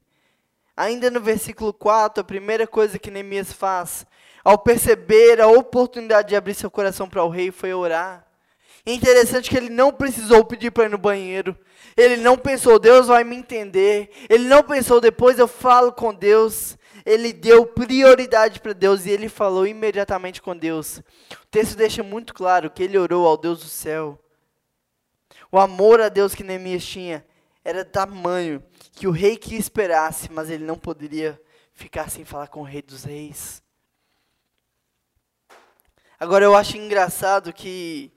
[0.77, 4.05] Ainda no versículo 4, a primeira coisa que Neemias faz,
[4.43, 8.30] ao perceber a oportunidade de abrir seu coração para o rei, foi orar.
[8.85, 11.57] É interessante que ele não precisou pedir para ir no banheiro.
[11.95, 14.09] Ele não pensou, Deus vai me entender.
[14.29, 16.77] Ele não pensou, depois eu falo com Deus.
[17.05, 20.97] Ele deu prioridade para Deus e ele falou imediatamente com Deus.
[21.43, 24.19] O texto deixa muito claro que ele orou ao Deus do céu.
[25.51, 27.25] O amor a Deus que Neemias tinha
[27.63, 28.63] era tamanho
[28.93, 31.39] que o rei que esperasse, mas ele não poderia
[31.73, 33.61] ficar sem falar com o rei dos reis.
[36.19, 38.11] Agora eu acho engraçado que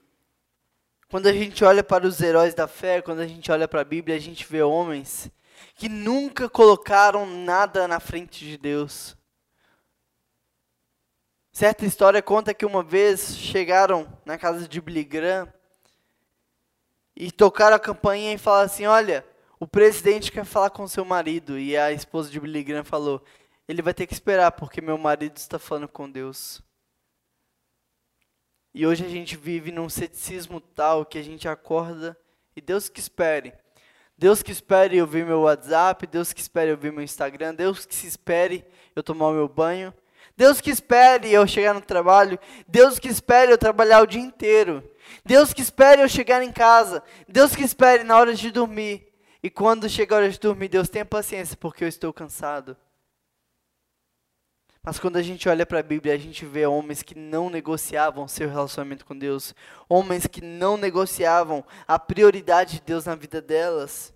[1.09, 3.85] quando a gente olha para os heróis da fé, quando a gente olha para a
[3.85, 5.31] Bíblia, a gente vê homens
[5.75, 9.15] que nunca colocaram nada na frente de Deus.
[11.51, 15.47] Certa história conta que uma vez chegaram na casa de Billy Graham
[17.15, 19.25] e tocaram a campainha e falaram assim: Olha,
[19.59, 21.57] o presidente quer falar com seu marido.
[21.57, 23.23] E a esposa de Billy Graham falou:
[23.67, 26.61] Ele vai ter que esperar, porque meu marido está falando com Deus.
[28.77, 32.17] E hoje a gente vive num ceticismo tal que a gente acorda
[32.53, 33.53] e Deus que espere.
[34.17, 37.85] Deus que espere eu ver meu WhatsApp, Deus que espere eu ver meu Instagram, Deus
[37.85, 39.93] que se espere eu tomar meu banho,
[40.35, 44.83] Deus que espere eu chegar no trabalho, Deus que espere eu trabalhar o dia inteiro,
[45.23, 49.07] Deus que espere eu chegar em casa, Deus que espere na hora de dormir.
[49.41, 52.75] E quando chega a hora de dormir, Deus tenha paciência porque eu estou cansado.
[54.85, 58.27] Mas quando a gente olha para a Bíblia, a gente vê homens que não negociavam
[58.27, 59.55] seu relacionamento com Deus,
[59.89, 64.13] homens que não negociavam a prioridade de Deus na vida delas.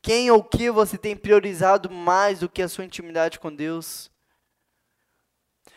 [0.00, 4.10] Quem ou que você tem priorizado mais do que a sua intimidade com Deus?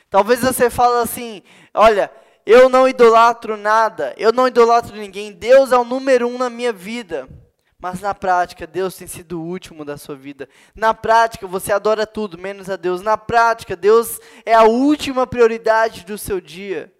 [0.09, 2.09] Talvez você fale assim: olha,
[2.45, 6.71] eu não idolatro nada, eu não idolatro ninguém, Deus é o número um na minha
[6.71, 7.27] vida.
[7.83, 10.47] Mas na prática, Deus tem sido o último da sua vida.
[10.73, 13.01] Na prática, você adora tudo menos a Deus.
[13.01, 16.93] Na prática, Deus é a última prioridade do seu dia.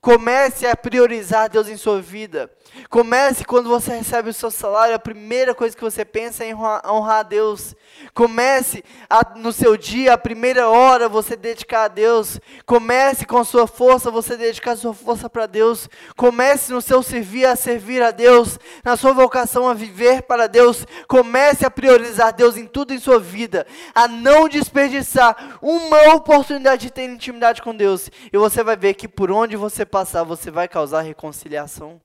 [0.00, 2.48] Comece a priorizar Deus em sua vida.
[2.88, 6.54] Comece quando você recebe o seu salário, a primeira coisa que você pensa é em
[6.54, 7.74] honrar a Deus.
[8.14, 12.38] Comece a, no seu dia, a primeira hora você dedicar a Deus.
[12.64, 15.88] Comece com sua força, você dedicar sua força para Deus.
[16.16, 20.86] Comece no seu servir a servir a Deus, na sua vocação a viver para Deus.
[21.08, 26.92] Comece a priorizar Deus em tudo em sua vida, a não desperdiçar uma oportunidade de
[26.92, 28.08] ter intimidade com Deus.
[28.32, 32.00] E você vai ver que por onde você passar, você vai causar reconciliação.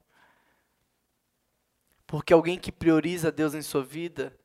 [2.08, 4.36] Porque alguém que prioriza Deus em sua vida,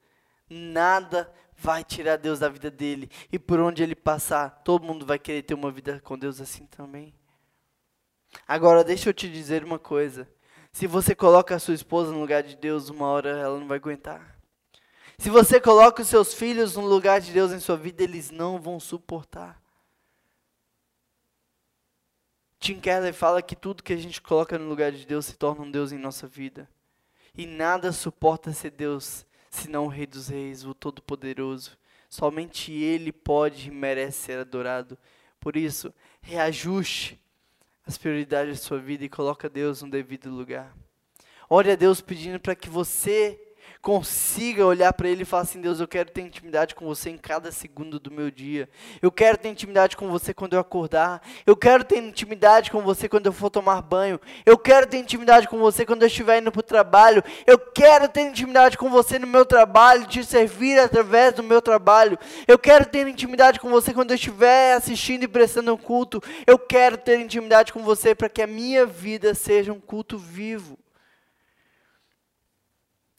[0.51, 3.11] nada vai tirar Deus da vida dele.
[3.33, 6.67] E por onde ele passar, todo mundo vai querer ter uma vida com Deus assim
[6.67, 7.15] também.
[8.47, 10.29] Agora, deixa eu te dizer uma coisa.
[10.73, 13.79] Se você coloca a sua esposa no lugar de Deus, uma hora ela não vai
[13.79, 14.39] aguentar.
[15.19, 18.61] Se você coloca os seus filhos no lugar de Deus em sua vida, eles não
[18.61, 19.61] vão suportar.
[22.59, 25.65] Tim Keller fala que tudo que a gente coloca no lugar de Deus se torna
[25.65, 26.69] um Deus em nossa vida.
[27.37, 31.79] E nada suporta ser Deus senão o Rei dos Reis, o Todo-Poderoso.
[32.09, 34.99] Somente Ele pode e merece ser adorado.
[35.39, 37.21] Por isso, reajuste
[37.87, 40.75] as prioridades da sua vida e coloque Deus no devido lugar.
[41.49, 43.48] Ore a Deus pedindo para que você
[43.81, 47.17] consiga olhar para Ele e falar assim: Deus, eu quero ter intimidade com você em
[47.17, 48.69] cada segundo do meu dia.
[49.01, 51.23] Eu quero ter intimidade com você quando eu acordar.
[51.47, 54.21] Eu quero ter intimidade com você quando eu for tomar banho.
[54.45, 57.23] Eu quero ter intimidade com você quando eu estiver indo para o trabalho.
[57.47, 62.19] Eu quero ter intimidade com você no meu trabalho, te servir através do meu trabalho.
[62.47, 66.23] Eu quero ter intimidade com você quando eu estiver assistindo e prestando um culto.
[66.47, 70.79] Eu quero ter intimidade com você para que a minha vida seja um culto vivo.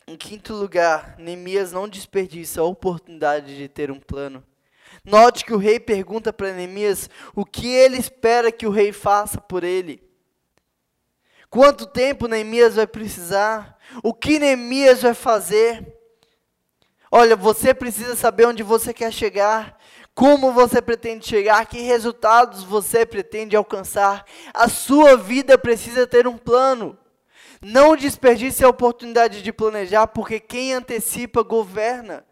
[0.09, 4.43] Em quinto lugar, Neemias não desperdiça a oportunidade de ter um plano.
[5.05, 9.39] Note que o rei pergunta para Neemias o que ele espera que o rei faça
[9.39, 10.01] por ele.
[11.47, 13.77] Quanto tempo Neemias vai precisar?
[14.01, 15.95] O que Neemias vai fazer?
[17.11, 19.77] Olha, você precisa saber onde você quer chegar,
[20.15, 24.25] como você pretende chegar, que resultados você pretende alcançar.
[24.55, 26.97] A sua vida precisa ter um plano.
[27.61, 32.25] Não desperdice a oportunidade de planejar, porque quem antecipa governa.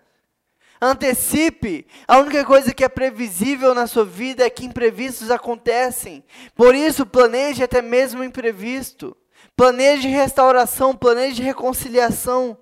[0.82, 1.88] Antecipe.
[2.08, 6.24] A única coisa que é previsível na sua vida é que imprevistos acontecem.
[6.56, 9.18] Por isso, planeje até mesmo o imprevisto.
[9.56, 12.58] Planeje restauração, planeje reconciliação.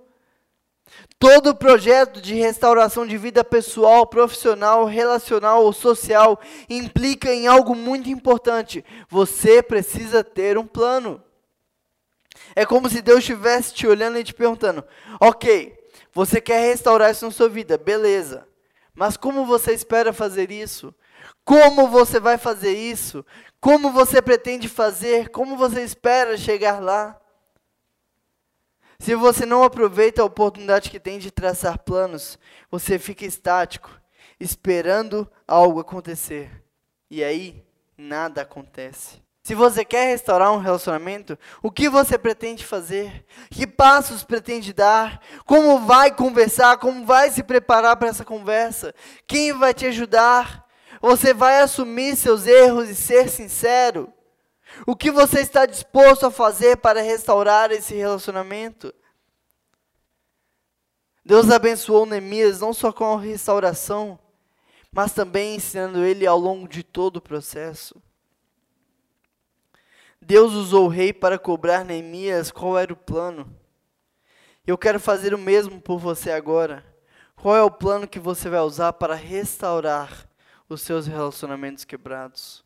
[1.19, 6.39] Todo projeto de restauração de vida pessoal, profissional, relacional ou social
[6.69, 8.83] implica em algo muito importante.
[9.09, 11.21] Você precisa ter um plano.
[12.55, 14.83] É como se Deus estivesse te olhando e te perguntando:
[15.19, 15.77] Ok,
[16.13, 18.47] você quer restaurar isso na sua vida, beleza.
[18.93, 20.95] Mas como você espera fazer isso?
[21.43, 23.25] Como você vai fazer isso?
[23.59, 25.29] Como você pretende fazer?
[25.29, 27.19] Como você espera chegar lá?
[28.97, 32.39] Se você não aproveita a oportunidade que tem de traçar planos,
[32.71, 33.91] você fica estático,
[34.39, 36.63] esperando algo acontecer.
[37.09, 37.65] E aí,
[37.97, 39.24] nada acontece.
[39.45, 43.23] Se você quer restaurar um relacionamento, o que você pretende fazer?
[43.51, 45.21] Que passos pretende dar?
[45.45, 46.79] Como vai conversar?
[46.79, 48.91] Como vai se preparar para essa conversa?
[49.27, 50.67] Quem vai te ajudar?
[50.99, 54.11] Você vai assumir seus erros e ser sincero?
[54.83, 58.91] O que você está disposto a fazer para restaurar esse relacionamento?
[61.23, 64.17] Deus abençoou Neemias não só com a restauração,
[64.91, 68.01] mas também ensinando ele ao longo de todo o processo.
[70.27, 73.47] Deus usou o rei para cobrar Neemias qual era o plano.
[74.65, 76.83] Eu quero fazer o mesmo por você agora.
[77.35, 80.27] Qual é o plano que você vai usar para restaurar
[80.67, 82.65] os seus relacionamentos quebrados?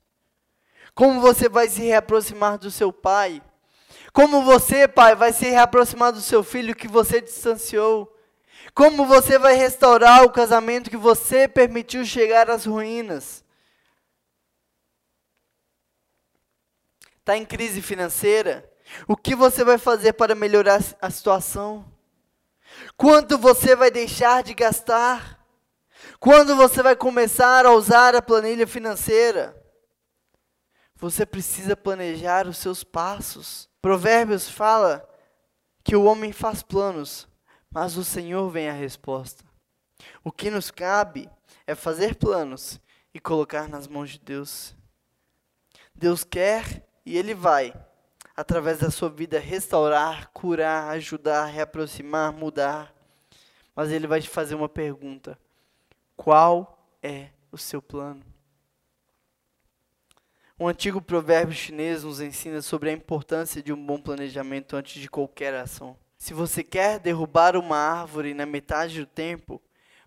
[0.96, 3.42] Como você vai se reaproximar do seu pai?
[4.14, 8.18] Como você, pai, vai se reaproximar do seu filho que você distanciou?
[8.74, 13.44] Como você vai restaurar o casamento que você permitiu chegar às ruínas?
[17.30, 18.68] Está em crise financeira,
[19.08, 21.86] o que você vai fazer para melhorar a situação?
[22.98, 25.40] Quanto você vai deixar de gastar?
[26.20, 29.56] Quando você vai começar a usar a planilha financeira?
[30.96, 33.70] Você precisa planejar os seus passos.
[33.80, 35.08] Provérbios fala
[35.84, 37.28] que o homem faz planos,
[37.70, 39.44] mas o Senhor vem a resposta.
[40.24, 41.30] O que nos cabe
[41.68, 42.82] é fazer planos
[43.14, 44.76] e colocar nas mãos de Deus.
[45.94, 47.74] Deus quer e Ele vai,
[48.38, 52.94] através da sua vida, restaurar, curar, ajudar, reaproximar, mudar.
[53.76, 55.36] Mas Ele vai te fazer uma pergunta:
[56.16, 58.22] qual é o seu plano?
[60.60, 65.10] Um antigo provérbio chinês nos ensina sobre a importância de um bom planejamento antes de
[65.10, 65.98] qualquer ação.
[66.16, 69.60] Se você quer derrubar uma árvore na metade do tempo,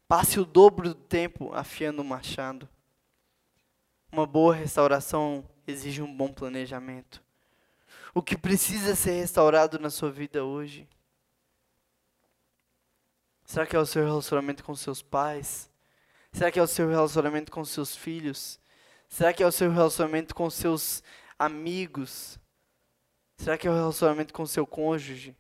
[0.07, 2.69] passe o dobro do tempo afiando o machado.
[4.13, 7.23] Uma boa restauração exige um bom planejamento.
[8.15, 10.89] O que precisa ser restaurado na sua vida hoje?
[13.45, 15.71] Será que é o seu relacionamento com seus pais?
[16.33, 18.59] Será que é o seu relacionamento com seus filhos?
[19.09, 21.03] Será que é o seu relacionamento com seus
[21.39, 22.39] amigos?
[23.37, 25.37] Será que é o relacionamento com seu cônjuge?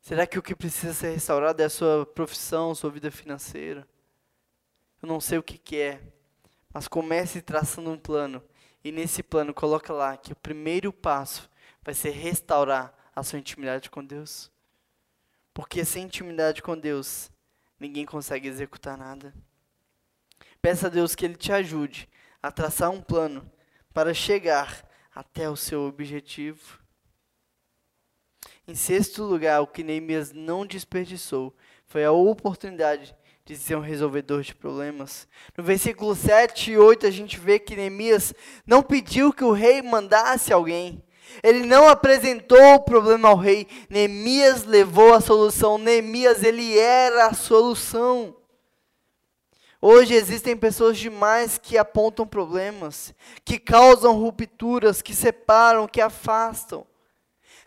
[0.00, 3.86] Será que o que precisa ser restaurado é a sua profissão, sua vida financeira?
[5.02, 6.00] Eu não sei o que, que é,
[6.72, 8.42] mas comece traçando um plano
[8.88, 11.50] e nesse plano coloca lá que o primeiro passo
[11.82, 14.50] vai ser restaurar a sua intimidade com Deus.
[15.52, 17.30] Porque sem intimidade com Deus,
[17.78, 19.34] ninguém consegue executar nada.
[20.62, 22.08] Peça a Deus que Ele te ajude
[22.42, 23.50] a traçar um plano
[23.92, 26.80] para chegar até o seu objetivo.
[28.66, 33.14] Em sexto lugar, o que Neemias não desperdiçou foi a oportunidade
[33.48, 35.26] de ser um resolvedor de problemas.
[35.56, 38.34] No versículo 7 e 8 a gente vê que Neemias
[38.66, 41.02] não pediu que o rei mandasse alguém.
[41.42, 45.78] Ele não apresentou o problema ao rei, Neemias levou a solução.
[45.78, 48.36] Neemias, ele era a solução.
[49.80, 53.14] Hoje existem pessoas demais que apontam problemas,
[53.46, 56.86] que causam rupturas, que separam, que afastam.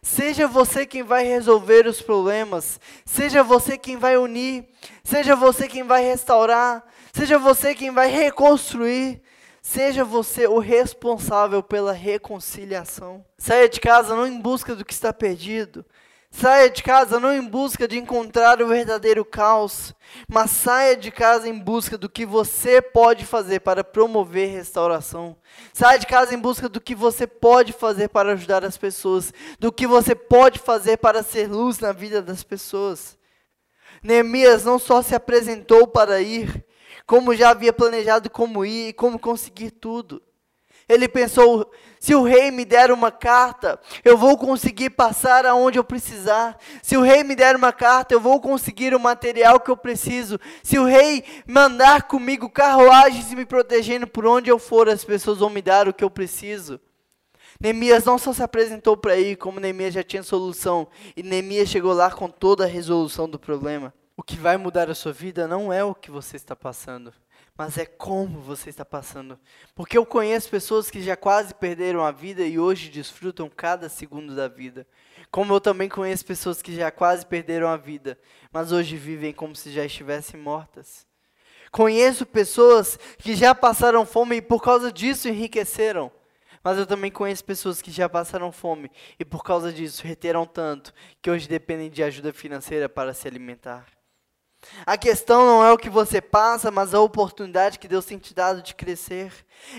[0.03, 4.67] Seja você quem vai resolver os problemas, seja você quem vai unir,
[5.03, 6.83] seja você quem vai restaurar,
[7.13, 9.21] seja você quem vai reconstruir,
[9.61, 13.23] seja você o responsável pela reconciliação.
[13.37, 15.85] Saia de casa não em busca do que está perdido,
[16.33, 19.93] Saia de casa não em busca de encontrar o verdadeiro caos,
[20.29, 25.35] mas saia de casa em busca do que você pode fazer para promover restauração.
[25.73, 29.73] Saia de casa em busca do que você pode fazer para ajudar as pessoas, do
[29.73, 33.17] que você pode fazer para ser luz na vida das pessoas.
[34.01, 36.65] Neemias não só se apresentou para ir,
[37.05, 40.23] como já havia planejado como ir e como conseguir tudo.
[40.87, 41.69] Ele pensou:
[42.01, 46.57] se o rei me der uma carta, eu vou conseguir passar aonde eu precisar.
[46.81, 50.39] Se o rei me der uma carta, eu vou conseguir o material que eu preciso.
[50.63, 55.37] Se o rei mandar comigo carruagens e me protegendo por onde eu for, as pessoas
[55.37, 56.81] vão me dar o que eu preciso.
[57.59, 60.87] Neemias não só se apresentou para ir, como Neemias já tinha solução.
[61.15, 63.93] E Neemias chegou lá com toda a resolução do problema.
[64.17, 67.13] O que vai mudar a sua vida não é o que você está passando
[67.57, 69.39] mas é como você está passando.
[69.75, 74.35] Porque eu conheço pessoas que já quase perderam a vida e hoje desfrutam cada segundo
[74.35, 74.87] da vida.
[75.29, 78.17] Como eu também conheço pessoas que já quase perderam a vida,
[78.51, 81.05] mas hoje vivem como se já estivessem mortas.
[81.71, 86.11] Conheço pessoas que já passaram fome e por causa disso enriqueceram.
[86.63, 90.93] Mas eu também conheço pessoas que já passaram fome e por causa disso reteram tanto
[91.21, 94.00] que hoje dependem de ajuda financeira para se alimentar.
[94.85, 98.33] A questão não é o que você passa, mas a oportunidade que Deus tem te
[98.33, 99.31] dado de crescer.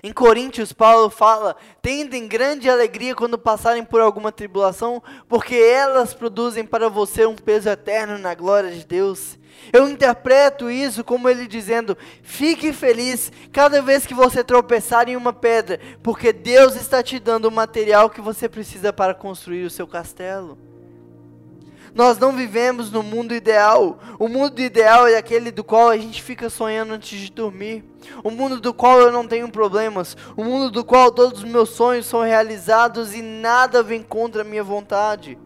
[0.02, 6.64] Em Coríntios, Paulo fala: tendem grande alegria quando passarem por alguma tribulação, porque elas produzem
[6.64, 9.38] para você um peso eterno na glória de Deus.
[9.72, 15.32] Eu interpreto isso como ele dizendo: fique feliz cada vez que você tropeçar em uma
[15.32, 19.86] pedra, porque Deus está te dando o material que você precisa para construir o seu
[19.86, 20.71] castelo.
[21.94, 23.98] Nós não vivemos no mundo ideal.
[24.18, 27.84] O mundo ideal é aquele do qual a gente fica sonhando antes de dormir.
[28.24, 30.16] O mundo do qual eu não tenho problemas.
[30.36, 34.44] O mundo do qual todos os meus sonhos são realizados e nada vem contra a
[34.44, 35.38] minha vontade.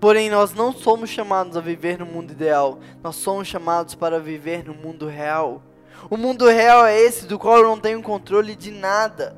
[0.00, 2.78] Porém, nós não somos chamados a viver no mundo ideal.
[3.02, 5.62] Nós somos chamados para viver no mundo real.
[6.08, 9.36] O mundo real é esse do qual eu não tenho controle de nada.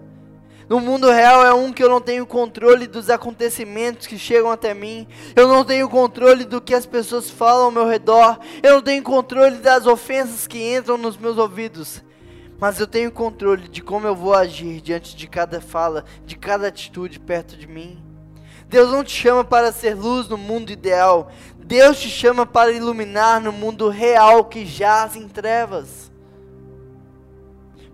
[0.68, 4.74] No mundo real é um que eu não tenho controle dos acontecimentos que chegam até
[4.74, 5.08] mim.
[5.34, 8.38] Eu não tenho controle do que as pessoas falam ao meu redor.
[8.62, 12.04] Eu não tenho controle das ofensas que entram nos meus ouvidos.
[12.60, 16.68] Mas eu tenho controle de como eu vou agir diante de cada fala, de cada
[16.68, 18.02] atitude perto de mim.
[18.68, 21.30] Deus não te chama para ser luz no mundo ideal.
[21.56, 26.07] Deus te chama para iluminar no mundo real que jaz em trevas.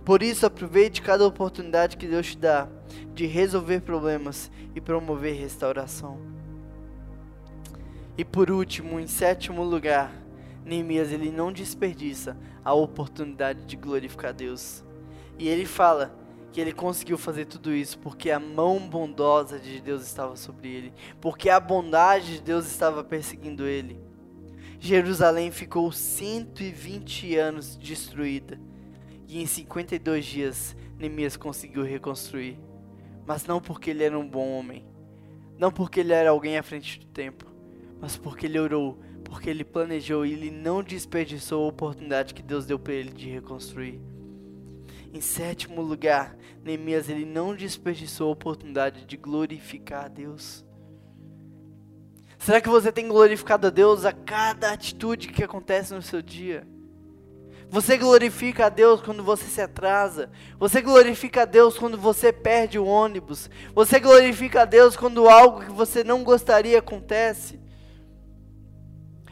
[0.04, 2.68] Por isso, aproveite cada oportunidade que Deus te dá
[3.14, 6.18] de resolver problemas e promover restauração.
[8.16, 10.12] E por último, em sétimo lugar,
[10.64, 14.84] Neemias ele não desperdiça a oportunidade de glorificar Deus.
[15.38, 16.14] E ele fala
[16.52, 20.92] que ele conseguiu fazer tudo isso porque a mão bondosa de Deus estava sobre ele,
[21.20, 23.98] porque a bondade de Deus estava perseguindo ele.
[24.78, 28.60] Jerusalém ficou 120 anos destruída
[29.28, 32.58] e em 52 dias Neemias conseguiu reconstruir.
[33.26, 34.86] Mas não porque ele era um bom homem,
[35.58, 37.46] não porque ele era alguém à frente do tempo,
[38.00, 42.66] mas porque ele orou, porque ele planejou e ele não desperdiçou a oportunidade que Deus
[42.66, 44.00] deu para ele de reconstruir.
[45.12, 50.64] Em sétimo lugar, Neemias ele não desperdiçou a oportunidade de glorificar a Deus.
[52.36, 56.66] Será que você tem glorificado a Deus a cada atitude que acontece no seu dia?
[57.74, 60.30] Você glorifica a Deus quando você se atrasa.
[60.60, 63.50] Você glorifica a Deus quando você perde o ônibus.
[63.74, 67.58] Você glorifica a Deus quando algo que você não gostaria acontece.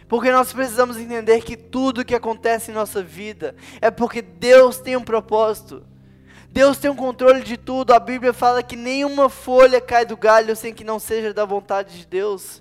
[0.08, 4.96] Porque nós precisamos entender que tudo que acontece em nossa vida é porque Deus tem
[4.96, 5.86] um propósito.
[6.50, 7.94] Deus tem um controle de tudo.
[7.94, 11.96] A Bíblia fala que nenhuma folha cai do galho sem que não seja da vontade
[11.96, 12.60] de Deus.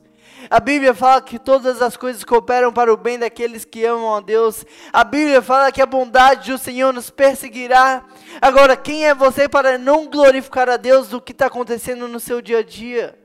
[0.50, 4.22] A Bíblia fala que todas as coisas cooperam para o bem daqueles que amam a
[4.22, 4.66] Deus.
[4.92, 8.04] A Bíblia fala que a bondade do Senhor nos perseguirá.
[8.42, 12.42] Agora, quem é você para não glorificar a Deus do que está acontecendo no seu
[12.42, 13.18] dia a dia?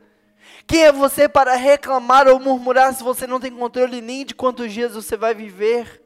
[0.67, 4.73] Quem é você para reclamar ou murmurar se você não tem controle nem de quantos
[4.73, 6.03] dias você vai viver?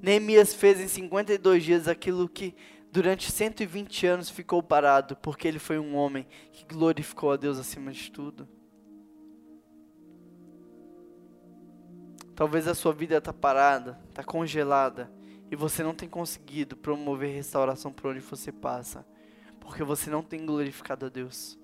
[0.00, 2.54] Neemias fez em 52 dias aquilo que
[2.96, 7.92] durante 120 anos ficou parado porque ele foi um homem que glorificou a Deus acima
[7.92, 8.48] de tudo.
[12.34, 15.12] Talvez a sua vida está parada, está congelada
[15.50, 19.06] e você não tem conseguido promover restauração por onde você passa,
[19.60, 21.58] porque você não tem glorificado a Deus.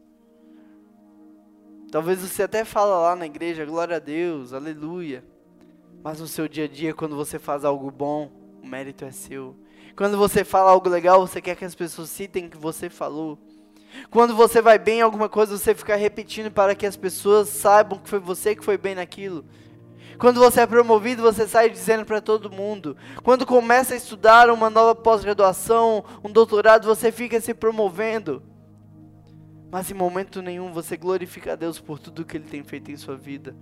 [1.91, 5.24] Talvez você até fala lá na igreja, glória a Deus, aleluia.
[6.05, 8.30] Mas no seu dia a dia, quando você faz algo bom,
[8.62, 9.57] o mérito é seu.
[9.97, 13.38] Quando você fala algo legal, você quer que as pessoas citem que você falou.
[14.11, 17.99] Quando você vai bem em alguma coisa, você fica repetindo para que as pessoas saibam
[17.99, 19.45] que foi você que foi bem naquilo.
[20.18, 22.97] Quando você é promovido, você sai dizendo para todo mundo.
[23.22, 28.43] Quando começa a estudar uma nova pós-graduação, um doutorado, você fica se promovendo.
[29.70, 32.97] Mas em momento nenhum você glorifica a Deus por tudo que Ele tem feito em
[32.97, 33.57] sua vida.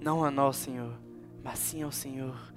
[0.00, 0.92] Não a nós, Senhor,
[1.42, 2.53] mas sim ao Senhor.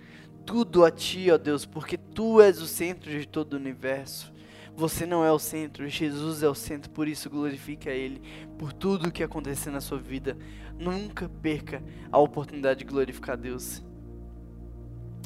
[0.47, 4.33] Tudo a Ti, ó Deus, porque Tu és o centro de todo o universo.
[4.77, 8.21] Você não é o centro, Jesus é o centro, por isso glorifique a Ele,
[8.57, 10.37] por tudo o que acontecer na sua vida.
[10.79, 13.83] Nunca perca a oportunidade de glorificar Deus.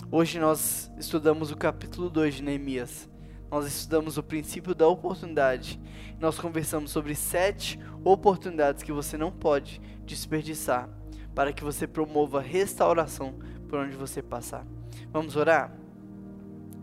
[0.09, 3.07] Hoje nós estudamos o capítulo 2 de Neemias.
[3.51, 5.80] Nós estudamos o princípio da oportunidade.
[6.19, 10.89] Nós conversamos sobre sete oportunidades que você não pode desperdiçar
[11.36, 13.36] para que você promova restauração
[13.72, 14.65] por onde você passar.
[15.13, 15.72] Vamos orar?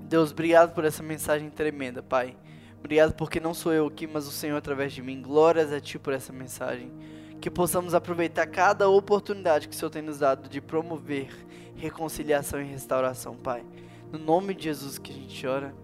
[0.08, 2.34] Deus, obrigado por essa mensagem tremenda, Pai.
[2.78, 5.20] Obrigado porque não sou eu aqui, mas o Senhor através de mim.
[5.20, 6.90] Glórias a Ti por essa mensagem.
[7.42, 11.28] Que possamos aproveitar cada oportunidade que o Senhor tem nos dado de promover
[11.76, 13.62] reconciliação e restauração, Pai.
[14.10, 15.74] No nome de Jesus que a gente ora.